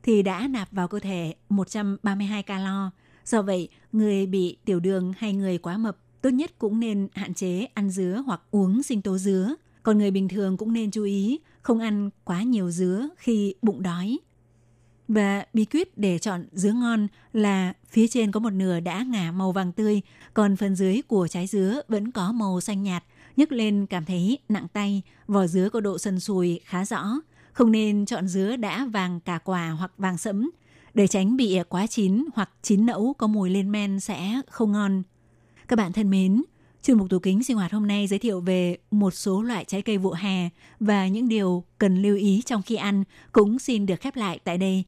[0.02, 2.90] thì đã nạp vào cơ thể 132 calo.
[3.24, 5.96] Do vậy, người bị tiểu đường hay người quá mập
[6.26, 9.54] tốt nhất cũng nên hạn chế ăn dứa hoặc uống sinh tố dứa.
[9.82, 13.82] Còn người bình thường cũng nên chú ý không ăn quá nhiều dứa khi bụng
[13.82, 14.18] đói.
[15.08, 19.32] Và bí quyết để chọn dứa ngon là phía trên có một nửa đã ngả
[19.32, 20.00] màu vàng tươi,
[20.34, 23.04] còn phần dưới của trái dứa vẫn có màu xanh nhạt,
[23.36, 27.20] nhấc lên cảm thấy nặng tay, vỏ dứa có độ sần sùi khá rõ.
[27.52, 30.50] Không nên chọn dứa đã vàng cả quả hoặc vàng sẫm,
[30.94, 35.02] để tránh bị quá chín hoặc chín nẫu có mùi lên men sẽ không ngon.
[35.68, 36.42] Các bạn thân mến,
[36.82, 39.82] chuyên mục tủ kính sinh hoạt hôm nay giới thiệu về một số loại trái
[39.82, 40.48] cây vụ hè
[40.80, 44.58] và những điều cần lưu ý trong khi ăn cũng xin được khép lại tại
[44.58, 44.84] đây.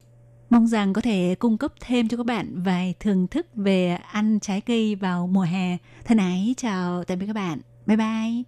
[0.49, 4.39] Mong rằng có thể cung cấp thêm cho các bạn vài thưởng thức về ăn
[4.39, 5.77] trái cây vào mùa hè.
[6.05, 7.59] Thân ái chào tạm biệt các bạn.
[7.85, 8.43] Bye bye.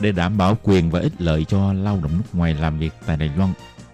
[0.00, 3.16] Để đảm bảo quyền và ích lợi cho lao động nước ngoài làm việc tại
[3.16, 3.52] Đài Loan,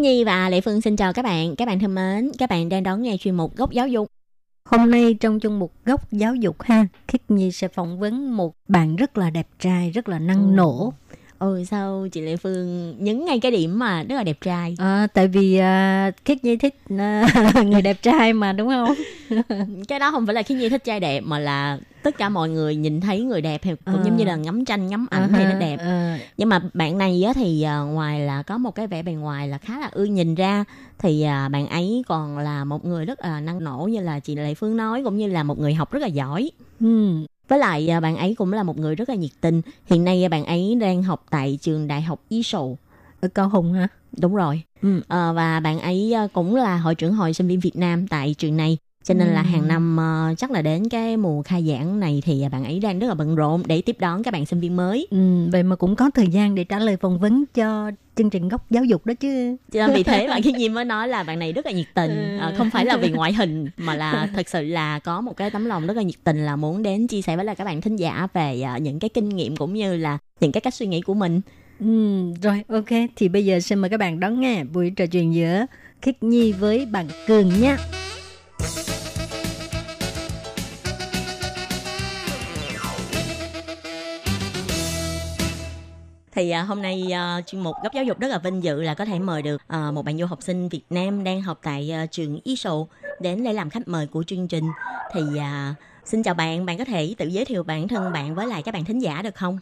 [0.00, 1.56] Nhi và Lệ Phương xin chào các bạn.
[1.56, 4.08] Các bạn thân mến, các bạn đang đón nghe chuyên mục Góc Giáo dục.
[4.64, 8.54] Hôm nay trong chung mục góc giáo dục ha, Khiết Nhi sẽ phỏng vấn một
[8.68, 10.92] bạn rất là đẹp trai, rất là năng nổ.
[11.38, 14.74] Ừ sao chị Lệ Phương nhấn ngay cái điểm mà rất là đẹp trai.
[14.78, 17.26] À, tại vì à, Khiết Nhi thích à,
[17.64, 18.94] người đẹp trai mà đúng không?
[19.88, 22.48] cái đó không phải là khi Nhi thích trai đẹp mà là tất cả mọi
[22.48, 24.02] người nhìn thấy người đẹp thì cũng À.
[24.04, 25.76] giống như là ngắm tranh ngắm ảnh thì nó đẹp.
[25.76, 29.12] À, Nhưng mà bạn này á, thì à, ngoài là có một cái vẻ bề
[29.12, 30.64] ngoài là khá là ưa nhìn ra
[30.98, 34.34] thì à, bạn ấy còn là một người rất là năng nổ như là chị
[34.34, 36.50] Lệ Phương nói cũng như là một người học rất là giỏi.
[36.80, 37.10] ừ.
[37.48, 39.62] Với lại à, bạn ấy cũng là một người rất là nhiệt tình.
[39.86, 42.78] Hiện nay à, bạn ấy đang học tại trường Đại học Y Sầu.
[43.20, 43.88] Ở Cao Hùng hả?
[44.20, 44.62] Đúng rồi.
[44.82, 45.00] Ừ.
[45.08, 48.34] Ờ, và bạn ấy à, cũng là hội trưởng hội sinh viên Việt Nam tại
[48.38, 48.78] trường này.
[49.08, 49.46] Cho nên là Ừ.
[49.46, 52.78] hàng năm à, chắc là đến cái mùa khai giảng này thì à, bạn ấy
[52.80, 55.06] đang rất là bận rộn để tiếp đón các bạn sinh viên mới.
[55.10, 58.48] Ừ, vậy mà cũng có thời gian để trả lời phỏng vấn cho chương trình
[58.48, 59.56] góc giáo dục đó chứ.
[59.72, 61.86] Cho nên vì thế mà khi Nhi mới nói là bạn này rất là nhiệt
[61.94, 62.38] tình.
[62.38, 65.50] Ờ, không phải là vì ngoại hình mà là thật sự là có một cái
[65.50, 67.80] tấm lòng rất là nhiệt tình là muốn đến chia sẻ với lại các bạn
[67.80, 70.86] thính giả về à, những cái kinh nghiệm cũng như là những cái cách suy
[70.86, 71.40] nghĩ của mình.
[71.80, 75.34] Ừ, rồi ok, thì bây giờ xin mời các bạn đón nghe buổi trò chuyện
[75.34, 75.66] giữa
[76.02, 77.76] Khiết Nhi với bạn Cường nha.
[86.38, 88.94] Thì à, hôm nay à, chuyên mục góc giáo dục rất là vinh dự là
[88.94, 91.92] có thể mời được à, một bạn du học sinh Việt Nam đang học tại
[91.92, 92.88] à, trường Y Sầu
[93.20, 94.64] đến để làm khách mời của chương trình.
[95.14, 95.74] Thì à,
[96.04, 98.74] xin chào bạn, bạn có thể tự giới thiệu bản thân bạn với lại các
[98.74, 99.58] bạn thính giả được không?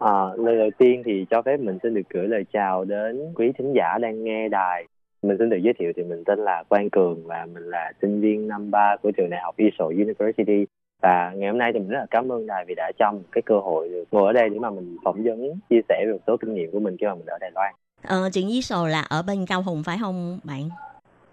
[0.00, 3.52] À, lời đầu tiên thì cho phép mình xin được gửi lời chào đến quý
[3.58, 4.86] thính giả đang nghe đài.
[5.22, 8.20] Mình xin được giới thiệu thì mình tên là Quang Cường và mình là sinh
[8.20, 10.64] viên năm 3 của trường đại học Israel University.
[11.02, 13.22] Và ngày hôm nay thì mình rất là cảm ơn đài vì đã cho mình
[13.32, 16.12] cái cơ hội được ngồi ở đây để mà mình phỏng vấn, chia sẻ về
[16.12, 17.74] một số kinh nghiệm của mình khi mà mình ở Đài Loan.
[18.02, 20.68] Ờ, trường Sầu là ở bên Cao Hùng phải không bạn?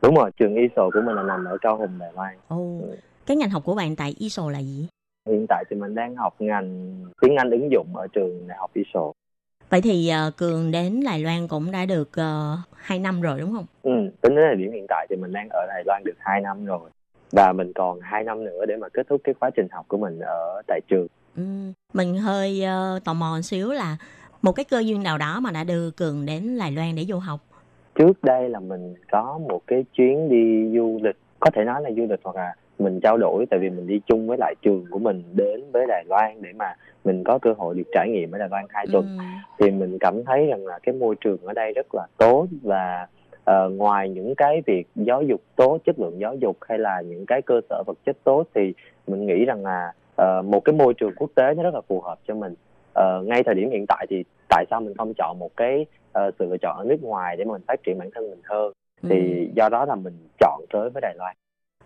[0.01, 2.35] Đúng rồi, trường Israel của mình là nằm ở Cao Hùng, Đài Loan.
[2.47, 2.81] Ồ,
[3.25, 4.87] cái ngành học của bạn tại Y Sầu là gì?
[5.29, 8.71] Hiện tại thì mình đang học ngành tiếng Anh ứng dụng ở trường đại học
[8.73, 9.11] Israel.
[9.69, 13.53] Vậy thì à, Cường đến Đài Loan cũng đã được uh, 2 năm rồi đúng
[13.53, 13.65] không?
[13.83, 16.41] Ừ, tính đến thời điểm hiện tại thì mình đang ở Đài Loan được 2
[16.41, 16.89] năm rồi
[17.33, 19.97] và mình còn 2 năm nữa để mà kết thúc cái quá trình học của
[19.97, 21.07] mình ở tại trường.
[21.37, 21.43] Ừ.
[21.93, 23.97] Mình hơi ờ, tò mò một xíu là
[24.41, 27.17] một cái cơ duyên nào đó mà đã đưa Cường đến Đài Loan để du
[27.17, 27.39] học.
[27.95, 31.89] Trước đây là mình có một cái chuyến đi du lịch, có thể nói là
[31.97, 34.85] du lịch hoặc là mình trao đổi tại vì mình đi chung với lại trường
[34.91, 38.31] của mình đến với Đài Loan để mà mình có cơ hội được trải nghiệm
[38.31, 39.23] ở Đài Loan hai tuần Ừ.
[39.59, 43.07] thì mình cảm thấy rằng là cái môi trường ở đây rất là tốt và
[43.43, 47.25] ờ, ngoài những cái việc giáo dục tốt chất lượng giáo dục hay là những
[47.25, 48.73] cái cơ sở vật chất tốt thì
[49.07, 52.01] mình nghĩ rằng là ờ, một cái môi trường quốc tế nó rất là phù
[52.01, 52.55] hợp cho mình
[52.93, 56.31] Ờ, ngay thời điểm hiện tại thì tại sao mình không chọn một cái ờ,
[56.39, 58.71] sự lựa chọn ở nước ngoài để mà mình phát triển bản thân mình hơn
[59.09, 61.35] thì do đó là mình chọn tới với Đài Loan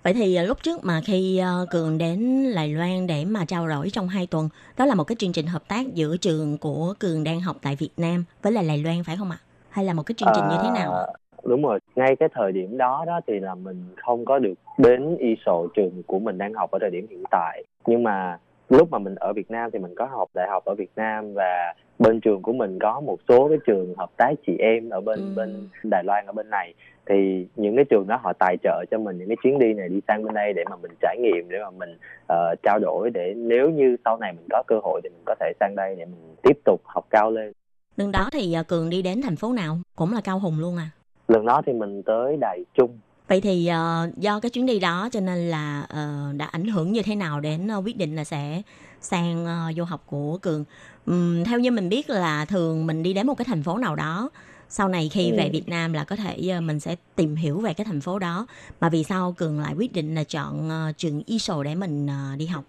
[0.03, 4.07] Vậy thì lúc trước mà khi Cường đến Đài Loan để mà trao đổi trong
[4.07, 7.41] 2 tuần, đó là một cái chương trình hợp tác giữa trường của Cường đang
[7.41, 9.37] học tại Việt Nam với lại Đài Loan phải không ạ?
[9.69, 10.93] Hay là một cái chương trình như thế nào?
[10.93, 11.05] ạ?
[11.47, 15.17] Đúng rồi ngay cái thời điểm đó đó thì là mình không có được đến
[15.17, 18.37] ISO trường của mình đang học ở thời điểm hiện tại nhưng mà
[18.69, 21.33] lúc mà mình ở Việt Nam thì mình có học đại học ở Việt Nam
[21.33, 25.01] và bên trường của mình có một số cái trường hợp tác chị em ở
[25.01, 26.73] bên bên Đài Loan ở bên này
[27.09, 29.89] thì những cái trường đó họ tài trợ cho mình những cái chuyến đi này
[29.89, 33.09] đi sang bên đây để mà mình trải nghiệm để mà mình ờ, trao đổi
[33.09, 35.95] để nếu như sau này mình có cơ hội thì mình có thể sang đây
[35.95, 37.51] để mình tiếp tục học cao lên
[37.95, 39.77] Lần đó thì ờ, Cường đi đến thành phố nào?
[39.95, 40.89] Cũng là Cao Hùng luôn à?
[41.27, 42.99] Lần đó thì mình tới Đài Trung.
[43.27, 46.91] Vậy thì ờ, do cái chuyến đi đó cho nên là ờ, đã ảnh hưởng
[46.91, 48.61] như thế nào đến ờ, quyết định là sẽ
[49.01, 50.63] sang ờ, du học của cường?
[51.05, 53.95] Ừm, theo như mình biết là thường mình đi đến một cái thành phố nào
[53.95, 54.29] đó
[54.69, 55.37] sau này khi Ừ.
[55.37, 58.47] về Việt Nam là có thể mình sẽ tìm hiểu về cái thành phố đó.
[58.81, 62.35] Mà vì sao cường lại quyết định là chọn ờ, trường ISO để mình ờ,
[62.37, 62.63] đi học?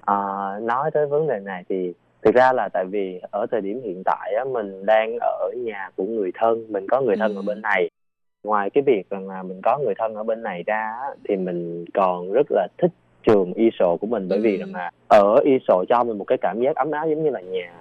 [0.00, 0.14] Ờ,
[0.62, 1.92] nói tới vấn đề này thì
[2.22, 5.90] thực ra là tại vì ở thời điểm hiện tại á, mình đang ở nhà
[5.96, 7.90] của người thân mình có người thân ở bên này
[8.48, 10.92] ngoài cái việc rằng là mình có người thân ở bên này ra
[11.28, 12.90] thì mình còn rất là thích
[13.26, 14.28] trường ISO của mình.
[14.28, 17.22] Bởi vì rằng là ở ISO cho mình một cái cảm giác ấm áp giống
[17.22, 17.72] như là nhà.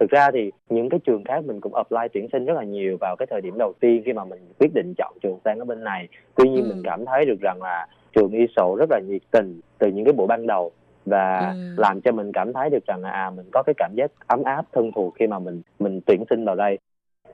[0.00, 2.96] Thực ra thì những cái trường khác mình cũng apply tuyển sinh rất là nhiều
[3.00, 5.64] vào cái thời điểm đầu tiên khi mà mình quyết định chọn trường sang ở
[5.64, 6.08] bên này.
[6.36, 9.88] Tuy nhiên mình cảm thấy được rằng là trường ISO rất là nhiệt tình từ
[9.88, 10.70] những cái buổi ban đầu
[11.06, 11.74] và Ừ.
[11.76, 14.42] làm cho mình cảm thấy được rằng là à mình có cái cảm giác ấm
[14.42, 16.78] áp thân thuộc khi mà mình mình tuyển sinh vào đây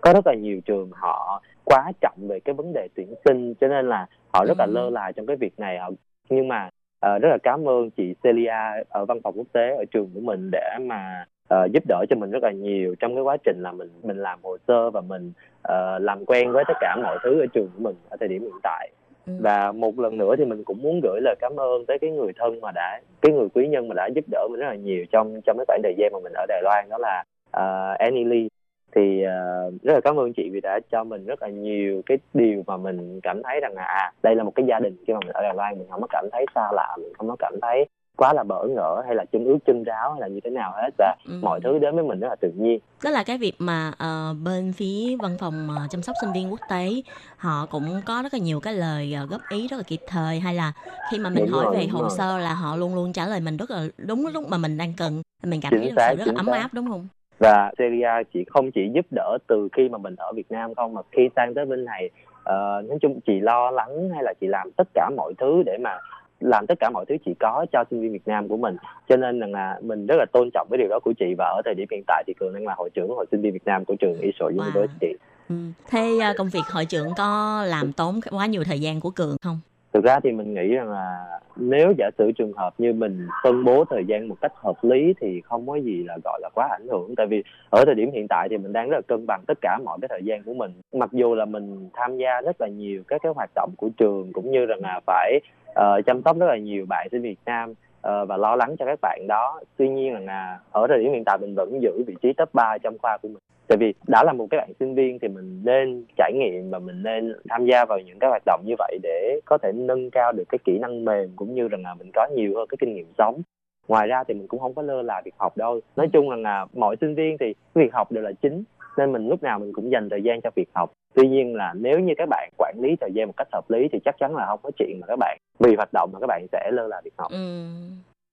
[0.01, 3.69] có rất là nhiều trường họ quá trọng về cái vấn đề tuyển sinh cho
[3.69, 5.79] nên là họ rất là lơ là trong cái việc này.
[5.79, 5.91] Họ
[6.29, 6.69] nhưng mà
[7.01, 10.21] ờ, rất là cảm ơn chị Celia ở văn phòng quốc tế ở trường của
[10.21, 13.63] mình để mà ờ, giúp đỡ cho mình rất là nhiều trong cái quá trình
[13.63, 15.33] là mình mình làm hồ sơ và mình
[15.63, 18.43] ờ, làm quen với tất cả mọi thứ ở trường của mình ở thời điểm
[18.43, 18.91] hiện tại.
[19.27, 22.33] Và một lần nữa thì mình cũng muốn gửi lời cảm ơn tới cái người
[22.39, 25.05] thân mà đã cái người quý nhân mà đã giúp đỡ mình rất là nhiều
[25.13, 27.25] trong trong cái khoảng thời gian mà mình ở Đài Loan đó là
[27.57, 28.49] uh, Annie Lee
[28.95, 32.19] thì ờ, rất là cảm ơn chị vì đã cho mình rất là nhiều cái
[32.35, 35.13] điều mà mình cảm thấy rằng là à đây là một cái gia đình khi
[35.13, 37.37] mà mình ở Đài Loan mình không có cảm thấy xa lạ mình không có
[37.39, 37.87] cảm thấy
[38.17, 40.73] quá là bỡ ngỡ hay là chân ướt chân ráo hay là như thế nào
[40.77, 43.53] hết và mọi thứ đến với mình rất là tự nhiên đó là cái việc
[43.59, 47.03] mà ờ, bên phía văn phòng ờ, chăm sóc sinh viên quốc tế
[47.37, 50.41] họ cũng có rất là nhiều cái lời ờ, góp ý rất là kịp thời
[50.41, 50.73] hay là
[51.11, 52.11] khi mà mình Đúng hỏi rồi, về hồ rồi.
[52.19, 54.93] sơ là họ luôn luôn trả lời mình rất là đúng lúc mà mình đang
[54.97, 56.53] cần mình cảm Chính thấy xác, sự rất là ấm xác.
[56.53, 57.09] áp đúng không
[57.41, 60.95] và Celia chỉ không chỉ giúp đỡ từ khi mà mình ở Việt Nam không
[60.95, 62.11] mà khi sang tới bên này
[62.45, 65.79] ờ, nói chung chị lo lắng hay là chị làm tất cả mọi thứ để
[65.81, 65.99] mà
[66.41, 68.77] làm tất cả mọi thứ chị có cho sinh viên Việt Nam của mình.
[69.09, 71.45] Cho nên rằng là mình rất là tôn trọng cái điều đó của chị và
[71.45, 73.65] ở thời điểm hiện tại thì cường đang là hội trưởng hội sinh viên Việt
[73.65, 75.09] Nam của trường ISO University
[75.49, 75.55] ừ.
[75.91, 79.37] thế ờ, công việc hội trưởng có làm tốn quá nhiều thời gian của cường
[79.43, 79.61] không
[79.93, 83.65] thực ra thì mình nghĩ rằng là nếu giả sử trường hợp như mình phân
[83.65, 86.69] bố thời gian một cách hợp lý thì không có gì là gọi là quá
[86.71, 87.15] ảnh hưởng.
[87.17, 89.59] Tại vì ở thời điểm hiện tại thì mình đang rất là cân bằng tất
[89.61, 90.73] cả mọi cái thời gian của mình.
[90.93, 94.33] Mặc dù là mình tham gia rất là nhiều các cái hoạt động của trường
[94.33, 97.71] cũng như rằng là phải uh, chăm sóc rất là nhiều bạn sinh Việt Nam
[97.71, 99.61] uh, và lo lắng cho các bạn đó.
[99.77, 102.55] Tuy nhiên là, là ở thời điểm hiện tại mình vẫn giữ vị trí top
[102.55, 103.39] 3 trong khoa của mình
[103.71, 106.79] tại vì đã là một cái bạn sinh viên thì mình nên trải nghiệm và
[106.79, 110.11] mình nên tham gia vào những cái hoạt động như vậy để có thể nâng
[110.11, 112.77] cao được cái kỹ năng mềm cũng như rằng là mình có nhiều hơn cái
[112.81, 113.43] kinh nghiệm sống.
[113.89, 115.81] Ngoài ra thì mình cũng không có lơ là việc học đâu.
[115.97, 118.65] Nói chung là, là mọi sinh viên thì việc học đều là chính
[118.99, 120.93] nên mình lúc nào mình cũng dành thời gian cho việc học.
[121.15, 123.89] Tuy nhiên là nếu như các bạn quản lý thời gian một cách hợp lý
[123.93, 126.27] thì chắc chắn là không có chuyện mà các bạn vì hoạt động mà các
[126.27, 127.33] bạn sẽ lơ là việc học.
[127.33, 127.37] Ừ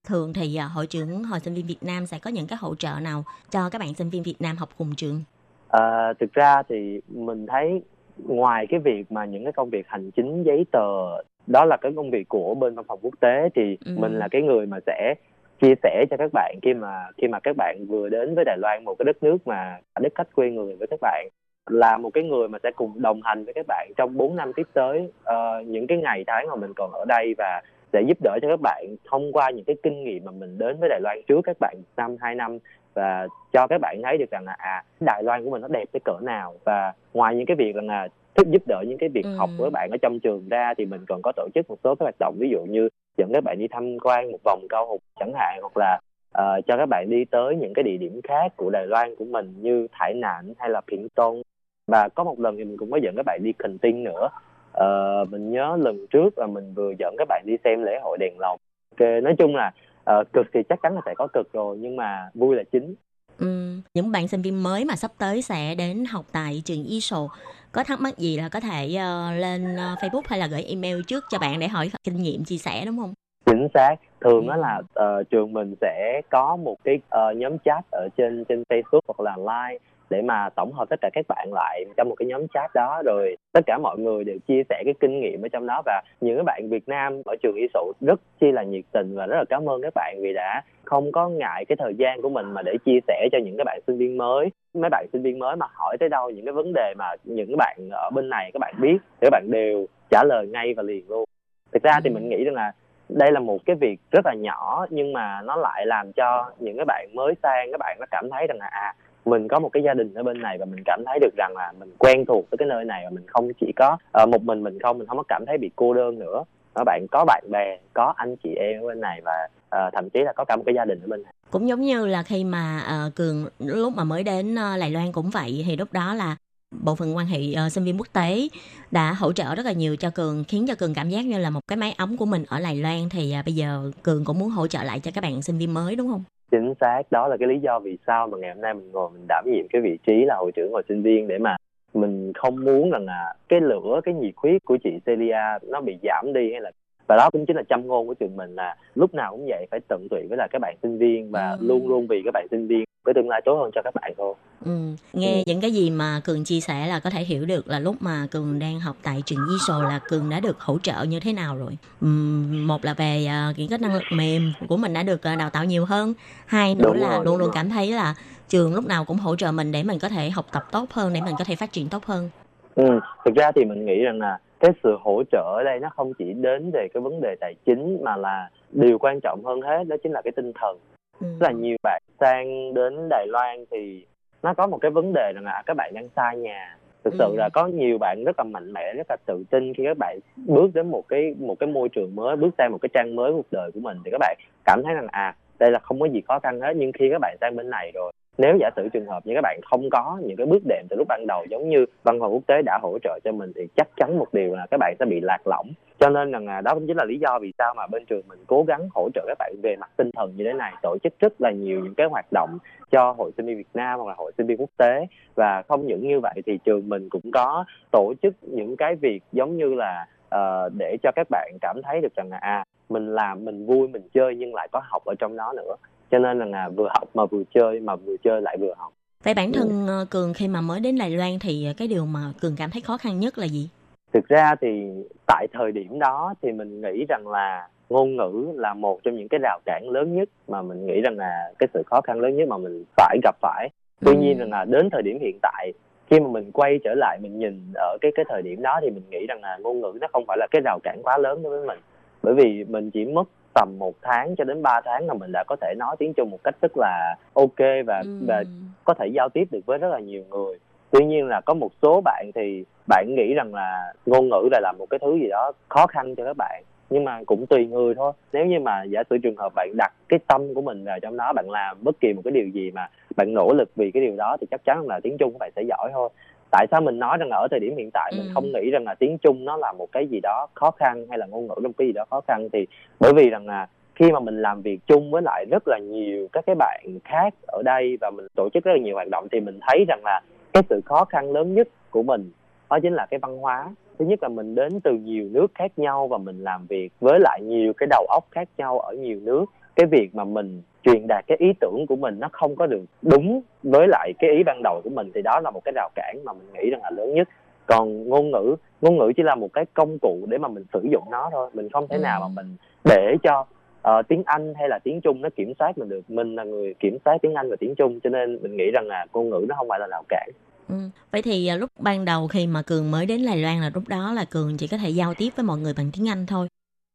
[0.07, 2.75] thường thì ờ, hội trưởng hội sinh viên Việt Nam sẽ có những cái hỗ
[2.75, 5.21] trợ nào cho các bạn sinh viên Việt Nam học cùng trường
[5.69, 7.81] À, thực ra thì mình thấy
[8.17, 11.91] ngoài cái việc mà những cái công việc hành chính giấy tờ đó là cái
[11.95, 13.91] công việc của bên văn phòng quốc tế thì Ừ.
[13.95, 15.13] mình là cái người mà sẽ
[15.61, 18.57] chia sẻ cho các bạn khi mà khi mà các bạn vừa đến với Đài
[18.57, 21.27] Loan một cái đất nước mà đất khách quê người với các bạn
[21.69, 24.51] là một cái người mà sẽ cùng đồng hành với các bạn trong 4 năm
[24.55, 27.61] tiếp tới ờ, những cái ngày tháng mà mình còn ở đây và
[27.93, 30.77] sẽ giúp đỡ cho các bạn thông qua những cái kinh nghiệm mà mình đến
[30.79, 32.57] với Đài Loan trước các bạn năm hai năm
[32.93, 35.85] và cho các bạn thấy được rằng là à Đài Loan của mình nó đẹp
[35.91, 36.53] tới cỡ nào.
[36.63, 39.63] Và ngoài những cái việc rằng là thích giúp đỡ những cái việc học của
[39.63, 42.03] các bạn ở trong trường ra thì mình còn có tổ chức một số các
[42.03, 45.01] hoạt động ví dụ như dẫn các bạn đi tham quan một vòng cao hùng
[45.19, 45.99] chẳng hạn hoặc là
[46.31, 49.25] ờ, cho các bạn đi tới những cái địa điểm khác của Đài Loan của
[49.25, 51.41] mình như Thải Nạn hay là Phiện Tôn.
[51.87, 54.29] Và có một lần thì mình cũng có dẫn các bạn đi Cần Tinh nữa
[54.77, 58.17] Ờ, mình nhớ lần trước là mình vừa dẫn các bạn đi xem lễ hội
[58.17, 58.59] đèn lồng.
[58.91, 59.71] Ok nói chung là
[60.03, 62.95] ờ, cực thì chắc chắn là sẽ có cực rồi nhưng mà vui là chính.
[63.39, 63.47] Ừ,
[63.93, 67.27] những bạn sinh viên mới mà sắp tới sẽ đến học tại trường ISO
[67.71, 71.01] có thắc mắc gì là có thể ờ, lên ờ, Facebook hay là gửi email
[71.07, 73.13] trước cho bạn để hỏi kinh nghiệm chia sẻ đúng không?
[73.45, 73.95] chính xác.
[74.21, 78.45] Thường đó là ờ, trường mình sẽ có một cái ờ, nhóm chat ở trên
[78.49, 79.79] trên Facebook hoặc là Line
[80.09, 83.01] để mà tổng hợp tất cả các bạn lại trong một cái nhóm chat đó.
[83.05, 85.81] Rồi tất cả mọi người đều chia sẻ cái kinh nghiệm ở trong đó.
[85.85, 89.25] Và những cái bạn Việt Nam ở trường ISO rất chi là nhiệt tình và
[89.25, 92.29] rất là cảm ơn các bạn vì đã không có ngại cái thời gian của
[92.29, 94.49] mình mà để chia sẻ cho những cái bạn sinh viên mới.
[94.73, 97.47] Mấy bạn sinh viên mới mà hỏi tới đâu những cái vấn đề mà những
[97.47, 100.73] cái bạn ở bên này các bạn biết thì các bạn đều trả lời ngay
[100.73, 101.23] và liền luôn.
[101.71, 102.71] Thực ra thì mình nghĩ rằng là
[103.09, 106.75] đây là một cái việc rất là nhỏ nhưng mà nó lại làm cho những
[106.75, 108.93] cái bạn mới sang các bạn nó cảm thấy rằng là à
[109.27, 111.53] mình có một cái gia đình ở bên này và mình cảm thấy được rằng
[111.57, 114.43] là mình quen thuộc với cái nơi này và mình không chỉ có uh, một
[114.43, 116.43] mình mình không mình không có cảm thấy bị cô đơn nữa.
[116.75, 120.09] Các bạn có bạn bè có anh chị em ở bên này và uh, thậm
[120.09, 121.33] chí là có cả một cái gia đình ở bên này.
[121.51, 125.11] Cũng giống như là khi mà uh, cường lúc mà mới đến uh, Lài Loan
[125.11, 126.35] cũng vậy thì lúc đó là
[126.71, 128.47] bộ phận quan hệ uh, sinh viên quốc tế
[128.91, 131.49] đã hỗ trợ rất là nhiều cho cường khiến cho cường cảm giác như là
[131.49, 133.09] một cái máy ấm của mình ở Lài Loan.
[133.09, 135.73] Thì uh, bây giờ cường cũng muốn hỗ trợ lại cho các bạn sinh viên
[135.73, 136.23] mới đúng không?
[136.51, 139.09] Chính xác, đó là cái lý do vì sao mà ngày hôm nay mình ngồi
[139.13, 141.57] mình đảm nhiệm cái vị trí là hội trưởng, hội sinh viên để mà
[141.93, 145.97] mình không muốn rằng là cái lửa, cái nhiệt huyết của chị Celia nó bị
[146.03, 146.71] giảm đi hay là
[147.07, 149.67] và đó cũng chính là châm ngôn của trường mình là lúc nào cũng vậy
[149.71, 152.47] phải tận tụy với là các bạn sinh viên và luôn luôn vì các bạn
[152.51, 154.33] sinh viên với tương lai tốt hơn cho các bạn thôi
[154.65, 154.71] Ừ.
[155.13, 157.95] Nghe những cái gì mà Cường chia sẻ là có thể hiểu được là lúc
[157.99, 161.33] mà Cường đang học tại trường ISO là Cường đã được hỗ trợ như thế
[161.33, 161.77] nào rồi.
[162.01, 165.35] Ừm, một là về à, những cái năng lực mềm của mình đã được à,
[165.35, 166.13] đào tạo nhiều hơn.
[166.45, 167.51] Hai nữa Đúng là rồi, luôn luôn rồi.
[167.53, 168.15] cảm thấy là
[168.47, 171.13] trường lúc nào cũng hỗ trợ mình để mình có thể học tập tốt hơn,
[171.13, 172.29] để mình có thể phát triển tốt hơn.
[172.75, 175.89] Ừ, thực ra thì mình nghĩ rằng là cái sự hỗ trợ ở đây nó
[175.89, 179.61] không chỉ đến về cái vấn đề tài chính mà là điều quan trọng hơn
[179.61, 180.77] hết đó chính là cái tinh thần.
[181.19, 181.27] Ừ.
[181.39, 184.05] Là nhiều bạn sang đến Đài Loan thì
[184.43, 186.77] nó có một cái vấn đề rằng là các bạn đang xa nhà.
[187.03, 187.35] Thực sự Ừ.
[187.37, 190.19] là có nhiều bạn rất là mạnh mẽ, rất là tự tin khi các bạn
[190.35, 193.31] bước đến một cái một cái môi trường mới, bước sang một cái trang mới
[193.33, 196.05] cuộc đời của mình thì các bạn cảm thấy rằng à đây là không có
[196.05, 198.89] gì khó khăn hết nhưng khi các bạn sang bên này rồi nếu giả sử
[198.89, 201.45] trường hợp như các bạn không có những cái bước đệm từ lúc ban đầu
[201.49, 204.33] giống như văn phòng quốc tế đã hỗ trợ cho mình thì chắc chắn một
[204.33, 205.67] điều là các bạn sẽ bị lạc lõng.
[205.99, 208.21] Cho nên rằng là đó cũng chính là lý do vì sao mà bên trường
[208.27, 210.97] mình cố gắng hỗ trợ các bạn về mặt tinh thần như thế này tổ
[211.03, 212.57] chức rất là nhiều những cái hoạt động
[212.91, 215.05] cho hội sinh viên Việt Nam hoặc là hội sinh viên quốc tế.
[215.35, 219.23] Và không những như vậy thì trường mình cũng có tổ chức những cái việc
[219.31, 223.15] giống như là uh, để cho các bạn cảm thấy được rằng là à mình
[223.15, 225.75] làm mình vui mình chơi nhưng lại có học ở trong đó nữa
[226.11, 228.93] cho nên là, là vừa học mà vừa chơi mà vừa chơi lại vừa học
[229.23, 232.19] Vậy bản thân ờ, Cường khi mà mới đến Đài Loan thì cái điều mà
[232.41, 233.69] Cường cảm thấy khó khăn nhất là gì?
[234.13, 234.83] thực ra thì
[235.27, 239.27] tại thời điểm đó thì mình nghĩ rằng là ngôn ngữ là một trong những
[239.27, 242.37] cái rào cản lớn nhất mà mình nghĩ rằng là cái sự khó khăn lớn
[242.37, 243.69] nhất mà mình phải gặp phải
[244.05, 244.17] tuy Ừ.
[244.19, 245.73] nhiên rằng là đến thời điểm hiện tại
[246.09, 248.89] khi mà mình quay trở lại mình nhìn ở cái cái thời điểm đó thì
[248.89, 251.43] mình nghĩ rằng là ngôn ngữ nó không phải là cái rào cản quá lớn
[251.43, 251.79] đối với mình
[252.23, 253.23] bởi vì mình chỉ mất
[253.57, 256.29] tầm một tháng cho đến 3 tháng là mình đã có thể nói tiếng Trung
[256.29, 258.43] một cách rất là ok và và
[258.83, 260.57] có thể giao tiếp được với rất là nhiều người.
[260.91, 264.59] Tuy nhiên là có một số bạn thì bạn nghĩ rằng là ngôn ngữ là
[264.59, 267.67] là một cái thứ gì đó khó khăn cho các bạn nhưng mà cũng tùy
[267.67, 268.11] người thôi.
[268.33, 271.17] Nếu như mà giả sử trường hợp bạn đặt cái tâm của mình vào trong
[271.17, 274.03] đó bạn làm bất kỳ một cái điều gì mà bạn nỗ lực vì cái
[274.03, 276.09] điều đó thì chắc chắn là tiếng trung của bạn sẽ giỏi thôi
[276.51, 278.31] tại sao mình nói rằng là ở thời điểm hiện tại mình Ừ.
[278.33, 281.17] không nghĩ rằng là tiếng trung nó là một cái gì đó khó khăn hay
[281.19, 282.49] là ngôn ngữ là một cái gì đó khó khăn?
[282.53, 282.67] Thì
[282.99, 286.27] bởi vì rằng là khi mà mình làm việc chung với lại rất là nhiều
[286.33, 289.27] các cái bạn khác ở đây và mình tổ chức rất là nhiều hoạt động
[289.31, 290.21] thì mình thấy rằng là
[290.53, 292.31] cái sự khó khăn lớn nhất của mình
[292.69, 293.69] đó chính là cái văn hóa.
[293.99, 297.19] Thứ nhất là mình đến từ nhiều nước khác nhau và mình làm việc với
[297.19, 299.45] lại nhiều cái đầu óc khác nhau ở nhiều nước
[299.77, 302.83] cái việc mà mình truyền đạt cái ý tưởng của mình nó không có được
[303.01, 305.89] đúng với lại cái ý ban đầu của mình thì đó là một cái rào
[305.95, 307.29] cản mà mình nghĩ rằng là lớn nhất
[307.65, 310.81] còn ngôn ngữ ngôn ngữ chỉ là một cái công cụ để mà mình sử
[310.91, 313.45] dụng nó thôi mình không thể nào mà mình để cho
[313.81, 316.73] ờ, tiếng Anh hay là tiếng Trung nó kiểm soát mình được mình là người
[316.79, 319.45] kiểm soát tiếng Anh và tiếng Trung cho nên mình nghĩ rằng là ngôn ngữ
[319.49, 320.29] nó không phải là rào cản
[320.69, 320.75] Ừ.
[321.11, 323.83] Vậy thì à, lúc ban đầu khi mà Cường mới đến Đài Loan là lúc
[323.87, 326.47] đó là Cường chỉ có thể giao tiếp với mọi người bằng tiếng Anh thôi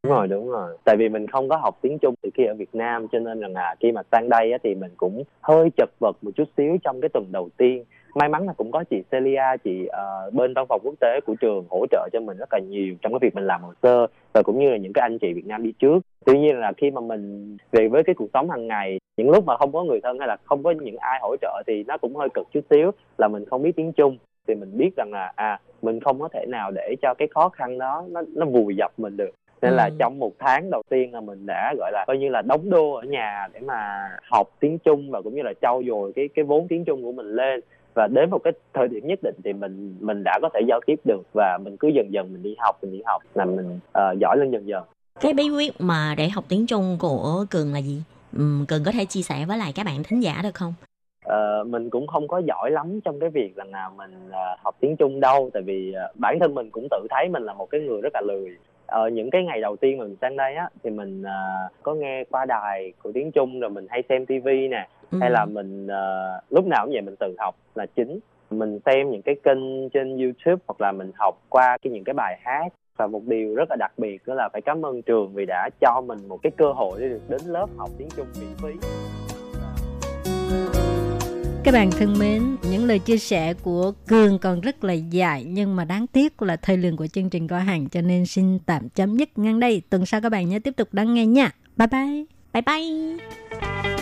[0.02, 0.76] đúng rồi đúng rồi.
[0.84, 3.40] Tại vì mình không có học tiếng Trung từ khi ở Việt Nam cho nên
[3.40, 6.48] rằng là khi mà sang đây á, thì mình cũng hơi chật vật một chút
[6.56, 7.84] xíu trong cái tuần đầu tiên.
[8.14, 11.34] May mắn là cũng có chị Celia chị uh, bên văn phòng quốc tế của
[11.40, 14.06] trường hỗ trợ cho mình rất là nhiều trong cái việc mình làm hồ sơ
[14.32, 15.98] và cũng như là những cái anh chị Việt Nam đi trước.
[16.24, 19.44] Tuy nhiên là khi mà mình về với cái cuộc sống hàng ngày những lúc
[19.44, 21.98] mà không có người thân hay là không có những ai hỗ trợ thì nó
[21.98, 24.18] cũng hơi cực chút xíu là mình không biết tiếng Trung.
[24.48, 27.48] Thì mình biết rằng là à mình không có thể nào để cho cái khó
[27.48, 29.30] khăn đó nó nó vùi dập mình được
[29.62, 29.94] nên là Ừ.
[29.98, 32.92] trong một tháng đầu tiên là mình đã gọi là coi như là đóng đô
[32.92, 36.44] ở nhà để mà học tiếng Trung và cũng như là trau dồi cái cái
[36.44, 37.60] vốn tiếng Trung của mình lên
[37.94, 40.80] và đến một cái thời điểm nhất định thì mình mình đã có thể giao
[40.86, 43.78] tiếp được và mình cứ dần dần mình đi học mình đi học là mình
[43.92, 44.84] ờ, giỏi lên dần dần
[45.20, 48.02] Cái bí quyết mà để học tiếng Trung của Cường là gì?
[48.36, 50.74] Ừm, Cường có thể chia sẻ với lại các bạn thính giả được không?
[51.24, 54.96] Ờ, mình cũng không có giỏi lắm trong cái việc là mình ờ, học tiếng
[54.96, 57.80] Trung đâu tại vì ờ, bản thân mình cũng tự thấy mình là một cái
[57.80, 58.56] người rất là lười
[58.92, 61.94] ờ, những cái ngày đầu tiên mà mình sang đây á thì mình ờ, có
[61.94, 65.18] nghe qua đài của tiếng Trung rồi mình hay xem tivi nè Ừ.
[65.20, 68.18] hay là mình ờ, lúc nào cũng vậy mình tự học là chính.
[68.50, 72.14] Mình xem những cái kênh trên YouTube hoặc là mình học qua cái những cái
[72.14, 72.68] bài hát.
[72.96, 75.68] Và một điều rất là đặc biệt đó là phải cảm ơn trường vì đã
[75.80, 78.88] cho mình một cái cơ hội để được đến lớp học tiếng Trung miễn phí
[81.64, 85.76] các bạn thân mến, những lời chia sẻ của Cường còn rất là dài nhưng
[85.76, 88.88] mà đáng tiếc là thời lượng của chương trình có hạn cho nên xin tạm
[88.88, 89.82] chấm dứt ngang đây.
[89.90, 91.50] Tuần sau các bạn nhớ tiếp tục đón nghe nha.
[91.76, 92.24] Bye bye.
[92.52, 93.98] Bye bye.“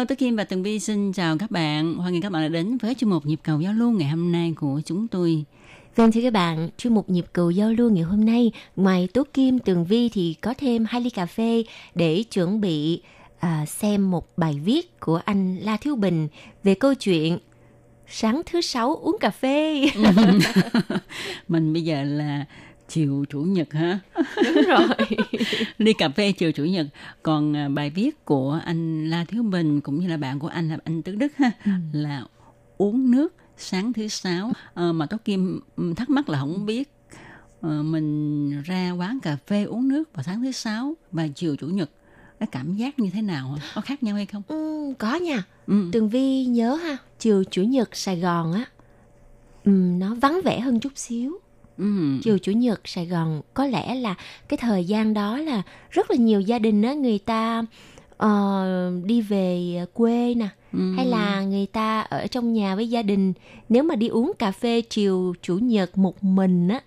[0.00, 1.94] Hello, Kim và Tường Vi xin chào các bạn.
[1.94, 4.32] Hoan nghênh các bạn đã đến với chuyên mục Nhịp cầu giao lưu ngày hôm
[4.32, 5.44] nay của chúng tôi.
[5.96, 9.24] Vâng thưa các bạn, chuyên mục nhịp cầu giao lưu ngày hôm nay, ngoài Tố
[9.34, 13.02] Kim, Tường Vi thì có thêm hai ly cà phê để chuẩn bị
[13.38, 16.28] à, xem một bài viết của anh La Thiếu Bình
[16.64, 17.38] về câu chuyện
[18.08, 19.86] sáng thứ sáu uống cà phê.
[21.48, 22.44] Mình bây giờ là
[22.90, 23.98] chiều chủ nhật hả?
[24.44, 24.88] Đúng rồi.
[25.78, 26.86] Ly cà phê chiều chủ nhật.
[27.22, 30.68] Còn à, bài viết của anh La Thiếu Bình cũng như là bạn của anh
[30.68, 31.50] là anh Tứ Đức ha
[31.92, 32.24] là
[32.78, 34.52] uống nước sáng thứ sáu.
[34.74, 36.92] Ờ, mà Tố Kim ừ, thắc mắc là không biết
[37.60, 41.66] ờ, mình ra quán cà phê uống nước vào sáng thứ sáu và chiều chủ
[41.66, 41.90] nhật
[42.38, 44.42] cái cảm giác như thế nào có khác nhau hay không?
[44.48, 45.42] Ừ, có nha.
[45.66, 45.88] Ừ.
[45.92, 48.64] Tường Vi nhớ ha, chiều chủ nhật Sài Gòn á,
[49.64, 51.40] ừm, nó vắng vẻ hơn chút xíu.
[51.80, 52.18] Ừ.
[52.22, 54.14] chiều chủ nhật Sài Gòn có lẽ là
[54.48, 57.64] cái thời gian đó là rất là nhiều gia đình á người ta
[58.16, 60.92] ờ, đi về quê nè Ừ.
[60.96, 63.32] hay là người ta ở trong nhà với gia đình
[63.68, 66.80] nếu mà đi uống cà phê chiều chủ nhật một mình á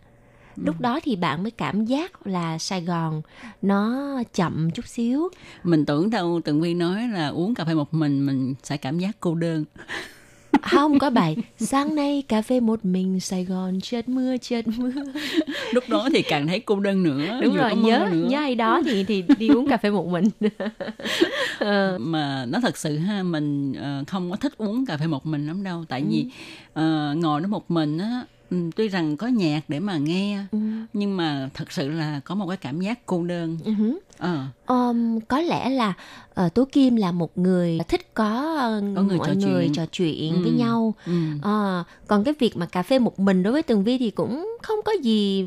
[0.56, 3.22] lúc đó thì bạn mới cảm giác là Sài Gòn
[3.62, 5.30] nó chậm chút xíu
[5.64, 9.00] mình tưởng đâu Tường Vi nói là uống cà phê một mình mình sẽ cảm
[9.00, 9.66] giác cô đơn
[10.62, 14.92] không có bài sáng nay cà phê một mình Sài Gòn chợt mưa chợt mưa
[15.74, 18.28] lúc đó thì càng thấy cô đơn nữa đúng rồi nhớ nữa.
[18.30, 20.26] nhớ ai đó thì thì đi uống cà phê một mình
[21.60, 25.26] Ờ, mà nó thật sự ha mình ờ, không có thích uống cà phê một
[25.26, 26.06] mình lắm đâu tại Ừ.
[26.10, 26.26] vì
[26.74, 28.24] ờ, ngồi đó một mình á
[28.54, 30.58] ừ, tuy rằng có nhạc để mà nghe Ừ.
[30.94, 34.00] nhưng mà thật sự là có một cái cảm giác cô đơn hứ.
[34.18, 34.38] ờ
[34.68, 35.94] Um, có lẽ là
[36.46, 39.74] uh, Tố Kim là một người thích có, uh, Có người mọi trò người chuyện.
[39.74, 40.42] trò chuyện Ừ.
[40.44, 40.94] với nhau.
[41.06, 41.14] ừ.
[41.42, 44.58] Ờ, còn cái việc mà cà phê một mình đối với Tường Vi thì cũng
[44.64, 45.46] không có gì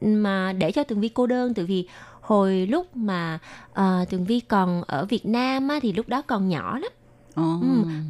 [0.00, 1.54] mà để cho Tường Vi cô đơn.
[1.54, 1.86] Tại vì
[2.20, 3.38] hồi lúc mà
[3.70, 6.90] uh, Tường Vi còn ở Việt Nam á, thì lúc đó còn nhỏ lắm.
[7.34, 7.42] Ồ.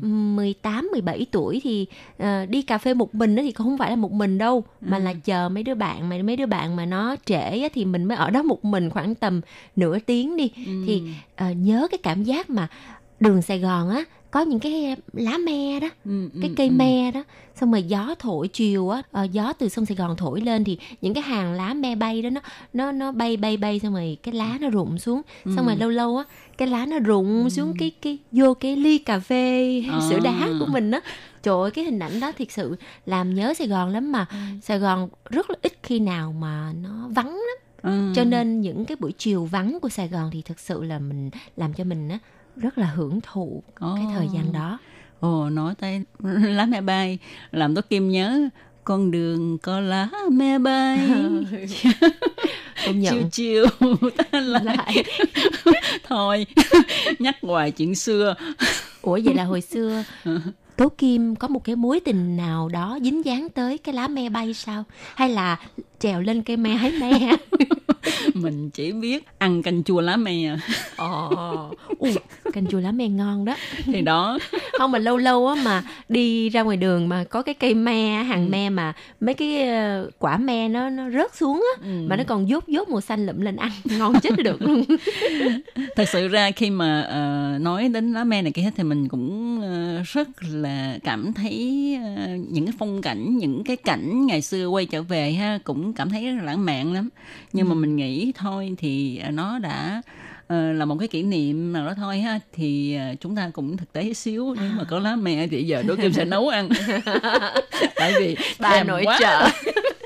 [0.03, 1.87] Ừ, 18, 17 tuổi thì
[2.19, 5.03] ờ, đi cà phê một mình thì không phải là một mình đâu mà Ừ.
[5.03, 8.05] là chờ mấy đứa bạn mà mấy đứa bạn mà nó trễ á, thì mình
[8.05, 9.41] mới ở đó một mình khoảng tầm
[9.77, 10.73] nửa tiếng đi Ừ.
[10.87, 11.03] thì
[11.37, 12.69] ờ, nhớ cái cảm giác mà
[13.23, 16.73] đường Sài Gòn á có những cái lá me đó Ừ, cái ừ, cây ừ.
[16.73, 20.41] me đó xong rồi gió thổi chiều á ờ, gió từ sông Sài Gòn thổi
[20.41, 22.41] lên thì những cái hàng lá me bay đó nó
[22.73, 25.63] nó nó bay bay bay xong rồi cái lá nó rụng xuống xong Ừ.
[25.67, 26.25] rồi lâu lâu á
[26.59, 30.01] cái lá nó rụng xuống cái cái vô cái ly cà phê À.
[30.11, 31.01] sữa đá của mình á
[31.43, 34.27] trời ơi cái hình ảnh đó thiệt sự làm nhớ Sài Gòn lắm mà
[34.63, 38.13] Sài Gòn rất là ít khi nào mà nó vắng lắm Ừ.
[38.15, 41.31] cho nên những cái buổi chiều vắng của Sài Gòn thì thực sự là mình
[41.57, 42.19] làm cho mình á
[42.57, 44.79] rất là hưởng thụ cái thời gian đó.
[45.21, 46.03] Ồ, nói tới
[46.43, 47.19] lá me bay
[47.51, 48.49] làm tôi kim nhớ
[48.85, 50.99] con đường có lá me bay.
[52.87, 53.15] Công nhận.
[53.15, 53.67] Chiều chiều
[54.17, 55.05] ta lại, lại.
[56.09, 56.47] Thôi
[57.19, 58.35] nhắc hoài chuyện xưa.
[59.03, 60.05] Ủa vậy là hồi xưa
[60.77, 64.29] Tố Kim có một cái mối tình nào đó dính dáng tới cái lá me
[64.29, 64.85] bay sao?
[65.15, 65.57] Hay là
[65.99, 67.37] trèo lên cây me hái me?
[68.43, 70.57] mình chỉ biết ăn canh chua lá me
[70.97, 72.13] Ồ, Ui,
[72.53, 73.55] canh chua lá me ngon đó.
[73.85, 74.39] thì đó
[74.79, 78.23] Không mà lâu lâu á mà đi ra ngoài đường mà có cái cây me,
[78.23, 82.07] hàng me mà mấy cái ờ, quả me nó nó rớt xuống á Ừ.
[82.09, 84.85] mà nó còn dốt dốt màu xanh lụm lên ăn, ngon chết được luôn.
[85.97, 89.61] thật sự ra khi mà ờ, nói đến lá me này kia thì mình cũng
[89.63, 91.53] ờ, rất là cảm thấy
[92.05, 95.93] ờ, những cái phong cảnh những cái cảnh ngày xưa quay trở về ha cũng
[95.93, 97.09] cảm thấy rất là lãng mạn lắm
[97.53, 100.03] nhưng mà mình nghĩ thôi thì ờ, nó đã
[100.47, 102.39] ờ, là một cái kỷ niệm nào đó thôi ha.
[102.53, 104.55] Thì ờ, chúng ta cũng thực tế xíu.
[104.61, 106.69] Nếu mà có lá mẹ thì giờ đố kim sẽ nấu ăn.
[107.97, 109.19] Tại vì bà nội quá.
[109.21, 109.49] trợ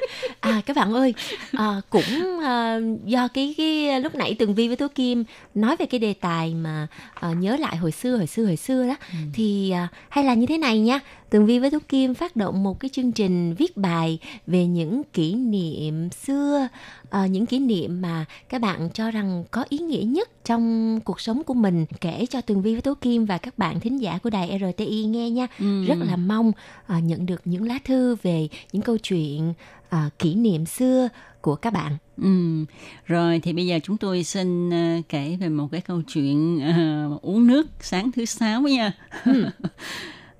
[0.47, 1.15] à các bạn ơi
[1.53, 5.25] à, cũng à, do cái cái lúc nãy tường vi với tố kim
[5.55, 8.87] nói về cái đề tài mà à, nhớ lại hồi xưa hồi xưa hồi xưa
[8.87, 9.19] đó Ừ.
[9.35, 12.63] thì à, hay là như thế này nha tường vi với tố kim phát động
[12.63, 16.69] một cái chương trình viết bài về những kỷ niệm xưa
[17.11, 21.21] à, những kỷ niệm mà các bạn cho rằng có ý nghĩa nhất trong cuộc
[21.21, 24.19] sống của mình kể cho tường vi với tố kim và các bạn thính giả
[24.23, 25.85] của đài rti nghe nha Ừ.
[25.87, 26.53] rất là mong
[26.87, 29.53] à, nhận được những lá thư về những câu chuyện
[29.89, 31.09] à, kỷ niệm xưa
[31.41, 31.97] của các bạn.
[32.23, 32.65] Ừ.
[33.07, 37.19] Rồi thì bây giờ chúng tôi xin ờ, kể về một cái câu chuyện ờ,
[37.23, 38.93] uống nước sáng thứ sáu nha.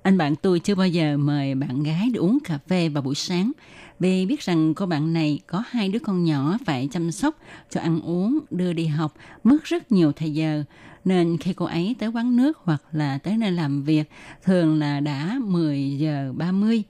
[0.01, 3.15] Anh bạn tôi chưa bao giờ mời bạn gái đi uống cà phê vào buổi
[3.15, 3.51] sáng
[3.99, 7.35] vì biết rằng cô bạn này có hai đứa con nhỏ phải chăm sóc
[7.69, 10.63] cho ăn uống, đưa đi học, mất rất nhiều thời giờ.
[11.05, 14.09] Nên khi cô ấy tới quán nước hoặc là tới nơi làm việc
[14.43, 16.83] thường là đã 10 giờ 30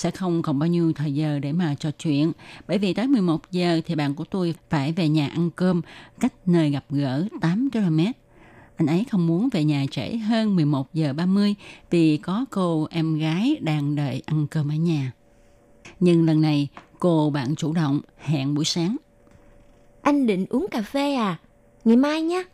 [0.00, 2.32] sẽ không còn bao nhiêu thời giờ để mà trò chuyện.
[2.68, 5.82] Bởi vì tới 11 giờ thì bạn của tôi phải về nhà ăn cơm
[6.20, 8.00] cách nơi gặp gỡ 8 km.
[8.76, 11.54] Anh ấy không muốn về nhà trễ hơn 11 giờ 30
[11.90, 15.12] vì có cô em gái đang đợi ăn cơm ở nhà.
[16.00, 18.96] Nhưng lần này cô bạn chủ động hẹn buổi sáng.
[20.02, 21.38] Anh định uống cà phê à?
[21.84, 22.44] Ngày mai nhé.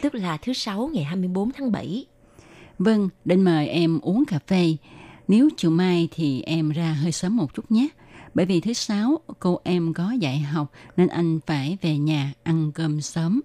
[0.00, 2.06] Tức là thứ sáu ngày 24 tháng 7.
[2.78, 4.76] Vâng, định mời em uống cà phê.
[5.32, 7.88] Nếu chiều mai thì em ra hơi sớm một chút nhé.
[8.34, 12.72] Bởi vì thứ sáu cô em có dạy học nên anh phải về nhà ăn
[12.74, 13.40] cơm sớm.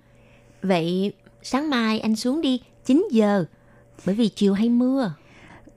[0.61, 1.13] Vậy
[1.43, 3.45] sáng mai anh xuống đi 9 giờ.
[4.05, 5.13] Bởi vì chiều hay mưa.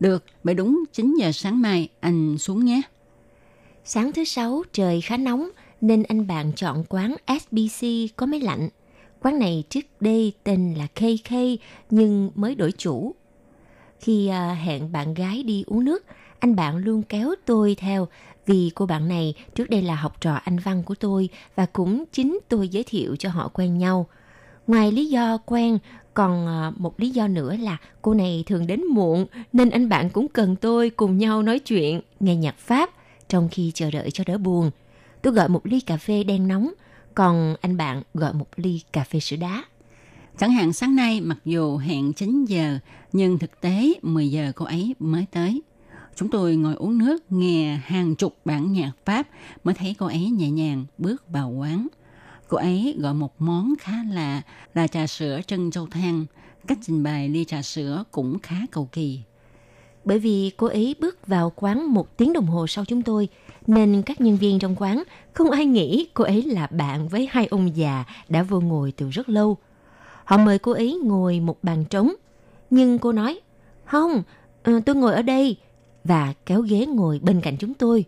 [0.00, 2.82] Được, vậy đúng 9 giờ sáng mai anh xuống nhé.
[3.84, 5.50] Sáng thứ sáu trời khá nóng
[5.80, 7.86] nên anh bạn chọn quán SBC
[8.16, 8.68] có máy lạnh.
[9.20, 11.32] Quán này trước đây tên là KK
[11.90, 13.14] nhưng mới đổi chủ.
[14.00, 16.04] Khi à, hẹn bạn gái đi uống nước,
[16.38, 18.08] anh bạn luôn kéo tôi theo
[18.46, 22.04] vì cô bạn này trước đây là học trò anh văn của tôi và cũng
[22.12, 24.06] chính tôi giới thiệu cho họ quen nhau.
[24.66, 25.78] Ngoài lý do quen,
[26.14, 30.10] còn à, một lý do nữa là cô này thường đến muộn nên anh bạn
[30.10, 32.90] cũng cần tôi cùng nhau nói chuyện, nghe nhạc Pháp
[33.28, 34.70] trong khi chờ đợi cho đỡ buồn.
[35.22, 36.70] Tôi gọi một ly cà phê đen nóng,
[37.14, 39.64] còn anh bạn gọi một ly cà phê sữa đá.
[40.40, 42.78] Chẳng hạn sáng nay mặc dù hẹn 9 giờ
[43.12, 45.62] nhưng thực tế 10 giờ cô ấy mới tới.
[46.16, 49.28] Chúng tôi ngồi uống nước nghe hàng chục bản nhạc Pháp
[49.64, 51.86] mới thấy cô ấy nhẹ nhàng bước vào quán.
[52.48, 54.42] Cô ấy gọi một món khá lạ
[54.74, 56.26] là trà sữa trân châu thang.
[56.66, 59.20] Cách trình bày ly trà sữa cũng khá cầu kỳ.
[60.04, 63.28] Bởi vì cô ấy bước vào quán một tiếng đồng hồ sau chúng tôi,
[63.66, 67.46] nên các nhân viên trong quán không ai nghĩ cô ấy là bạn với hai
[67.46, 69.58] ông già đã vô ngồi từ rất lâu.
[70.24, 72.12] Họ mời cô ấy ngồi một bàn trống,
[72.70, 73.40] nhưng cô nói,
[73.84, 74.22] không,
[74.62, 75.56] ờ, tôi ngồi ở đây,
[76.04, 78.04] và kéo ghế ngồi bên cạnh chúng tôi.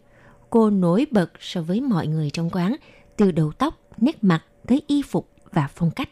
[0.51, 2.77] Cô nổi bật so với mọi người trong quán,
[3.17, 6.09] từ đầu tóc, nét mặt tới y phục và phong cách.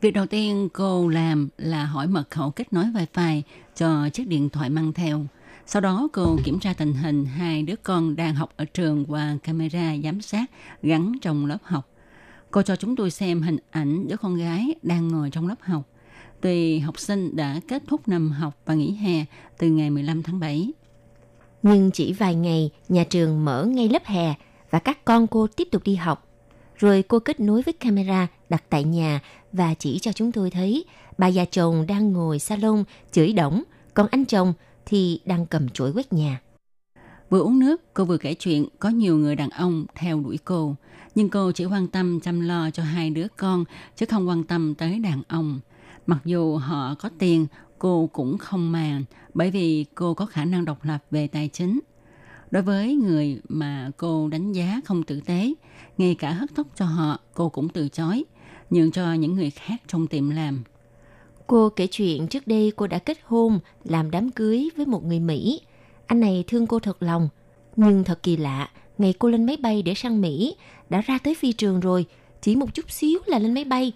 [0.00, 3.42] Việc đầu tiên cô làm là hỏi mật khẩu kết nối wifi
[3.76, 5.24] cho chiếc điện thoại mang theo.
[5.66, 9.36] Sau đó cô kiểm tra tình hình hai đứa con đang học ở trường qua
[9.42, 10.44] camera giám sát
[10.82, 11.88] gắn trong lớp học.
[12.50, 15.82] Cô cho chúng tôi xem hình ảnh đứa con gái đang ngồi trong lớp học.
[16.40, 19.24] Tuy học sinh đã kết thúc năm học và nghỉ hè
[19.58, 20.70] từ ngày 15 tháng 7.
[21.62, 24.34] Nhưng chỉ vài ngày, nhà trường mở ngay lớp hè
[24.70, 26.28] và các con cô tiếp tục đi học.
[26.76, 29.20] Rồi cô kết nối với camera đặt tại nhà
[29.52, 30.84] và chỉ cho chúng tôi thấy
[31.18, 33.62] bà già chồng đang ngồi salon chửi đổng,
[33.94, 34.52] còn anh chồng
[34.86, 36.40] thì đang cầm chổi quét nhà.
[37.30, 40.74] Vừa uống nước, cô vừa kể chuyện có nhiều người đàn ông theo đuổi cô.
[41.18, 43.64] Nhưng cô chỉ quan tâm chăm lo cho hai đứa con,
[43.96, 45.60] chứ không quan tâm tới đàn ông.
[46.06, 47.46] Mặc dù họ có tiền,
[47.78, 49.04] cô cũng không màng,
[49.34, 51.80] bởi vì cô có khả năng độc lập về tài chính.
[52.50, 55.54] Đối với người mà cô đánh giá không tử tế,
[55.98, 58.24] ngay cả hất tóc cho họ, cô cũng từ chối,
[58.70, 60.62] nhường cho những người khác trong tiệm làm.
[61.46, 65.20] Cô kể chuyện trước đây cô đã kết hôn, làm đám cưới với một người
[65.20, 65.60] Mỹ.
[66.06, 67.28] Anh này thương cô thật lòng.
[67.76, 70.56] Nhưng thật kỳ lạ, ngày cô lên máy bay để sang Mỹ,
[70.90, 72.06] đã ra tới phi trường rồi,
[72.40, 73.92] chỉ một chút xíu là lên máy bay.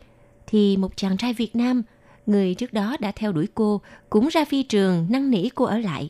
[0.46, 1.82] Thì một chàng trai Việt Nam,
[2.26, 3.80] người trước đó đã theo đuổi cô,
[4.10, 6.08] cũng ra phi trường năn nỉ cô ở lại.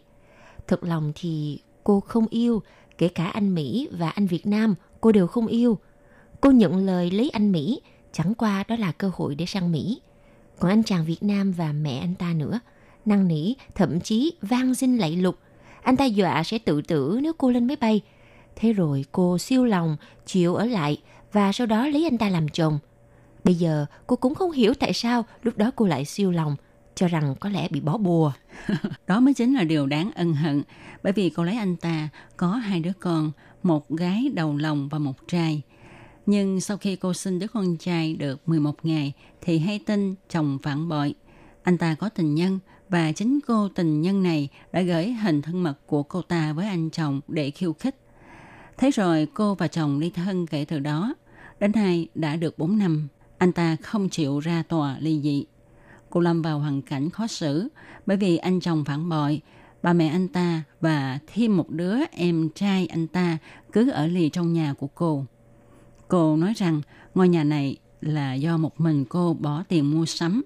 [0.68, 2.62] Thật lòng thì cô không yêu,
[2.98, 5.78] kể cả anh Mỹ và anh Việt Nam, cô đều không yêu.
[6.40, 7.80] Cô nhận lời lấy anh Mỹ,
[8.12, 10.00] chẳng qua đó là cơ hội để sang Mỹ.
[10.58, 12.60] Còn anh chàng Việt Nam và mẹ anh ta nữa,
[13.04, 15.38] năn nỉ, thậm chí van xin lạy lục.
[15.82, 18.00] Anh ta dọa sẽ tự tử nếu cô lên máy bay.
[18.56, 19.96] Thế rồi cô siêu lòng,
[20.26, 22.78] chịu ở lại và sau đó lấy anh ta làm chồng.
[23.44, 26.56] Bây giờ cô cũng không hiểu tại sao lúc đó cô lại siêu lòng,
[26.94, 28.32] cho rằng có lẽ bị bỏ bùa.
[29.06, 30.62] Đó mới chính là điều đáng ân hận,
[31.02, 33.32] bởi vì cô lấy anh ta có hai đứa con,
[33.62, 35.62] một gái đầu lòng và một trai.
[36.26, 40.58] Nhưng sau khi cô sinh đứa con trai được 11 ngày thì hay tin chồng
[40.62, 41.14] phản bội.
[41.62, 45.62] Anh ta có tình nhân và chính cô tình nhân này đã gửi hình thân
[45.62, 48.01] mật của cô ta với anh chồng để khiêu khích.
[48.76, 51.14] Thế rồi cô và chồng ly thân kể từ đó.
[51.60, 53.08] Đến nay đã được 4 năm,
[53.38, 55.44] anh ta không chịu ra tòa ly dị.
[56.10, 57.68] Cô lâm vào hoàn cảnh khó xử
[58.06, 59.40] bởi vì anh chồng phản bội,
[59.82, 63.38] bà mẹ anh ta và thêm một đứa em trai anh ta
[63.72, 65.24] cứ ở lì trong nhà của cô.
[66.08, 66.80] Cô nói rằng
[67.14, 70.42] ngôi nhà này là do một mình cô bỏ tiền mua sắm.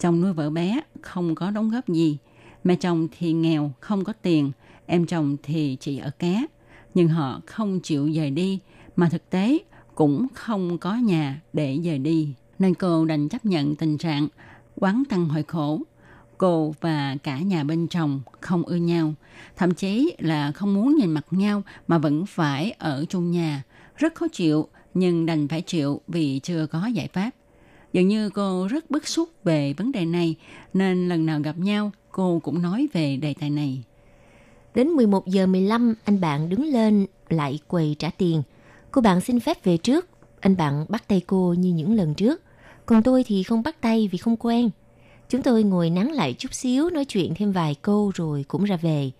[0.00, 2.18] Chồng nuôi vợ bé không có đóng góp gì.
[2.64, 4.52] Mẹ chồng thì nghèo, không có tiền.
[4.86, 6.46] Em chồng thì chỉ ở ké.
[6.94, 8.58] Nhưng họ không chịu rời đi.
[8.96, 9.58] Mà thực tế
[9.94, 12.34] cũng không có nhà để rời đi.
[12.58, 14.28] Nên cô đành chấp nhận tình trạng
[14.76, 15.80] quán tăng hội khổ.
[16.38, 19.14] Cô và cả nhà bên chồng không ưa nhau.
[19.56, 23.62] Thậm chí là không muốn nhìn mặt nhau mà vẫn phải ở chung nhà.
[23.96, 27.30] Rất khó chịu nhưng đành phải chịu vì chưa có giải pháp.
[27.92, 30.36] Dường như cô rất bức xúc về vấn đề này,
[30.74, 33.82] nên lần nào gặp nhau, cô cũng nói về đề tài này.
[34.74, 38.42] Đến 11 giờ 15, anh bạn đứng lên lại quầy trả tiền.
[38.90, 40.08] Cô bạn xin phép về trước.
[40.40, 42.42] Anh bạn bắt tay cô như những lần trước.
[42.86, 44.70] Còn tôi thì không bắt tay vì không quen.
[45.28, 48.76] Chúng tôi ngồi nắng lại chút xíu, nói chuyện thêm vài câu rồi cũng ra
[48.76, 49.10] về.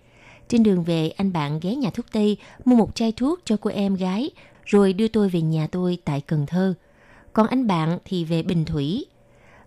[0.47, 3.69] Trên đường về, anh bạn ghé nhà thuốc Tây mua một chai thuốc cho cô
[3.69, 4.31] em gái,
[4.65, 6.73] rồi đưa tôi về nhà tôi tại Cần Thơ.
[7.33, 9.05] Còn anh bạn thì về Bình Thủy.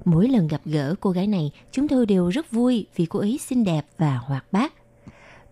[0.04, 3.38] Mỗi lần gặp gỡ cô gái này, chúng tôi đều rất vui vì cô ấy
[3.38, 4.72] xinh đẹp và hoạt bát.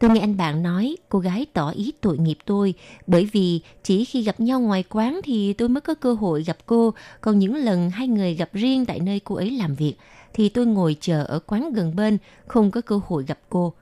[0.03, 2.75] Tôi nghe anh bạn nói cô gái tỏ ý tội nghiệp tôi
[3.07, 6.57] bởi vì chỉ khi gặp nhau ngoài quán thì tôi mới có cơ hội gặp
[6.67, 9.95] cô, còn những lần hai người gặp riêng tại nơi cô ấy làm việc
[10.35, 13.73] thì tôi ngồi chờ ở quán gần bên, không có cơ hội gặp cô.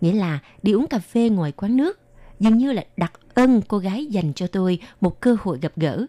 [0.00, 1.98] Nghĩa là đi uống cà phê ngoài quán nước,
[2.40, 6.06] dường như là đặc ân cô gái dành cho tôi một cơ hội gặp gỡ.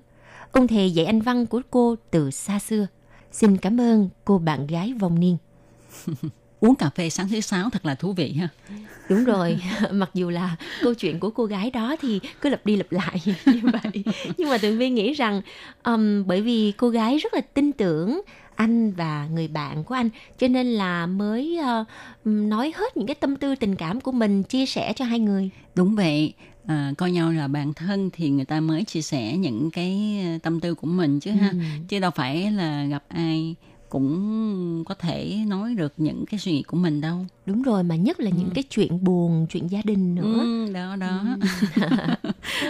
[0.51, 2.87] Ông thầy dạy anh văn của cô từ xa xưa.
[3.31, 5.37] Xin cảm ơn cô bạn gái vong niên.
[6.59, 8.49] Uống cà phê sáng thứ sáu thật là thú vị ha.
[9.09, 9.59] Đúng rồi,
[9.91, 13.21] mặc dù là câu chuyện của cô gái đó thì cứ lặp đi lặp lại
[13.45, 14.03] như vậy.
[14.37, 15.41] Nhưng mà Tường Vi nghĩ rằng
[15.83, 18.21] um, bởi vì cô gái rất là tin tưởng
[18.55, 21.87] anh và người bạn của anh cho nên là mới uh,
[22.25, 25.49] nói hết những cái tâm tư tình cảm của mình chia sẻ cho hai người.
[25.75, 26.33] Đúng vậy,
[26.67, 30.59] à, coi nhau là bạn thân thì người ta mới chia sẻ những cái tâm
[30.59, 31.57] tư của mình chứ ha, Ừ.
[31.87, 33.55] chứ đâu phải là gặp ai
[33.89, 37.25] cũng có thể nói được những cái suy nghĩ của mình đâu.
[37.45, 40.33] Đúng rồi, mà nhất là những cái chuyện buồn, chuyện gia đình nữa.
[40.41, 41.23] Ừ, đó đó.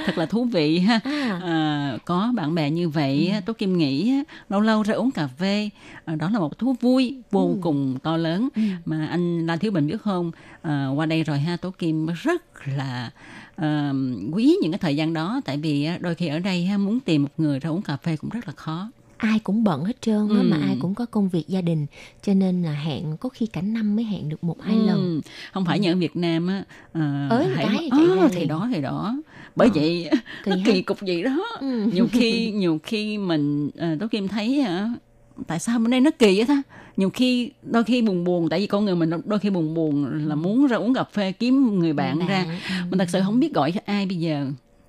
[0.06, 1.00] Thật là thú vị ha.
[1.44, 4.14] À, có bạn bè như vậy á, tôi kim nghĩ
[4.50, 5.70] lâu lâu ra uống cà phê
[6.06, 7.58] à, đó là một thú vui vô Ừ.
[7.62, 8.50] cùng to lớn.
[8.86, 12.42] Mà anh La Thiếu Bình biết không à, qua đây rồi ha Tố Kim rất
[12.78, 13.12] là
[13.56, 13.94] à,
[14.32, 15.42] quý những cái thời gian đó.
[15.46, 18.18] Tại vì đôi khi ở đây ha, muốn tìm một người ra uống cà phê
[18.18, 20.42] cũng rất là khó ai cũng bận hết trơn Ừ.
[20.50, 21.86] mà ai cũng có công việc gia đình.
[22.24, 25.22] Cho nên là hẹn có khi cả năm mới hẹn được một hai Ừ, lần.
[25.54, 26.64] Không phải như ở Việt Nam á
[26.94, 27.90] à, Ới một hãy- cái
[28.20, 29.22] Ờ, thì đó thì đó.
[29.56, 30.10] Bởi Ờ, vậy
[30.44, 31.44] kỳ nó kỳ cục gì đó.
[31.60, 31.90] Ừ.
[31.94, 34.90] nhiều khi nhiều khi mình uh, tố kim thấy hả
[35.48, 36.62] tại sao bên đây nó kỳ vậy ta?
[36.98, 40.06] Nhiều khi đôi khi buồn buồn tại vì con người mình đôi khi buồn buồn
[40.28, 42.46] là muốn ra uống cà phê kiếm người bạn bạn, ra.
[42.90, 44.48] mình thật sự không biết gọi cho ai bây giờ.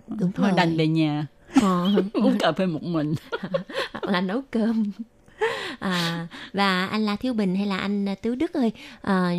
[0.09, 0.57] Đúng thôi rồi.
[0.57, 1.91] đành về nhà Ờ.
[2.13, 3.15] uống cà phê một mình
[3.93, 4.91] hoặc là nấu cơm
[5.79, 8.73] à, và anh La Thiếu Bình hay là anh Tứ Đức ơi
[9.03, 9.33] à,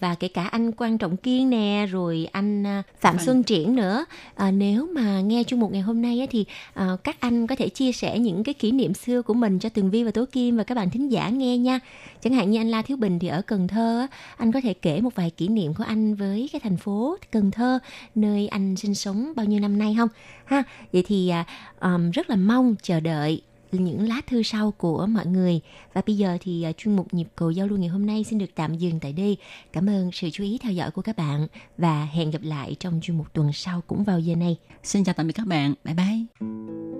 [0.00, 4.04] và kể cả anh Quan Trọng Kiên nè rồi anh à, Phạm Xuân Triển nữa.
[4.34, 6.44] À, nếu mà nghe chung một ngày hôm nay á, thì
[6.74, 9.68] à, các anh có thể chia sẻ những cái kỷ niệm xưa của mình cho
[9.68, 11.80] Tường Vi và Tố Kim và các bạn thính giả nghe nha.
[12.22, 15.00] Chẳng hạn như anh La Thiếu Bình thì ở Cần Thơ anh có thể kể
[15.00, 17.78] một vài kỷ niệm của anh với cái thành phố Cần Thơ
[18.14, 20.08] nơi anh sinh sống bao nhiêu năm nay không?
[20.44, 21.44] Ha vậy thì à,
[21.80, 23.42] um, rất là mong chờ đợi
[23.72, 25.60] những lá thư sau của mọi người.
[25.92, 28.38] Và bây giờ thì à, chuyên mục nhịp cầu giao lưu ngày hôm nay xin
[28.38, 29.36] được tạm dừng tại đây.
[29.72, 31.46] Cảm ơn sự chú ý theo dõi của các bạn
[31.78, 34.56] và hẹn gặp lại trong chuyên mục tuần sau cũng vào giờ này.
[34.82, 35.74] Xin chào tạm biệt các bạn.
[35.84, 36.95] Bye bye.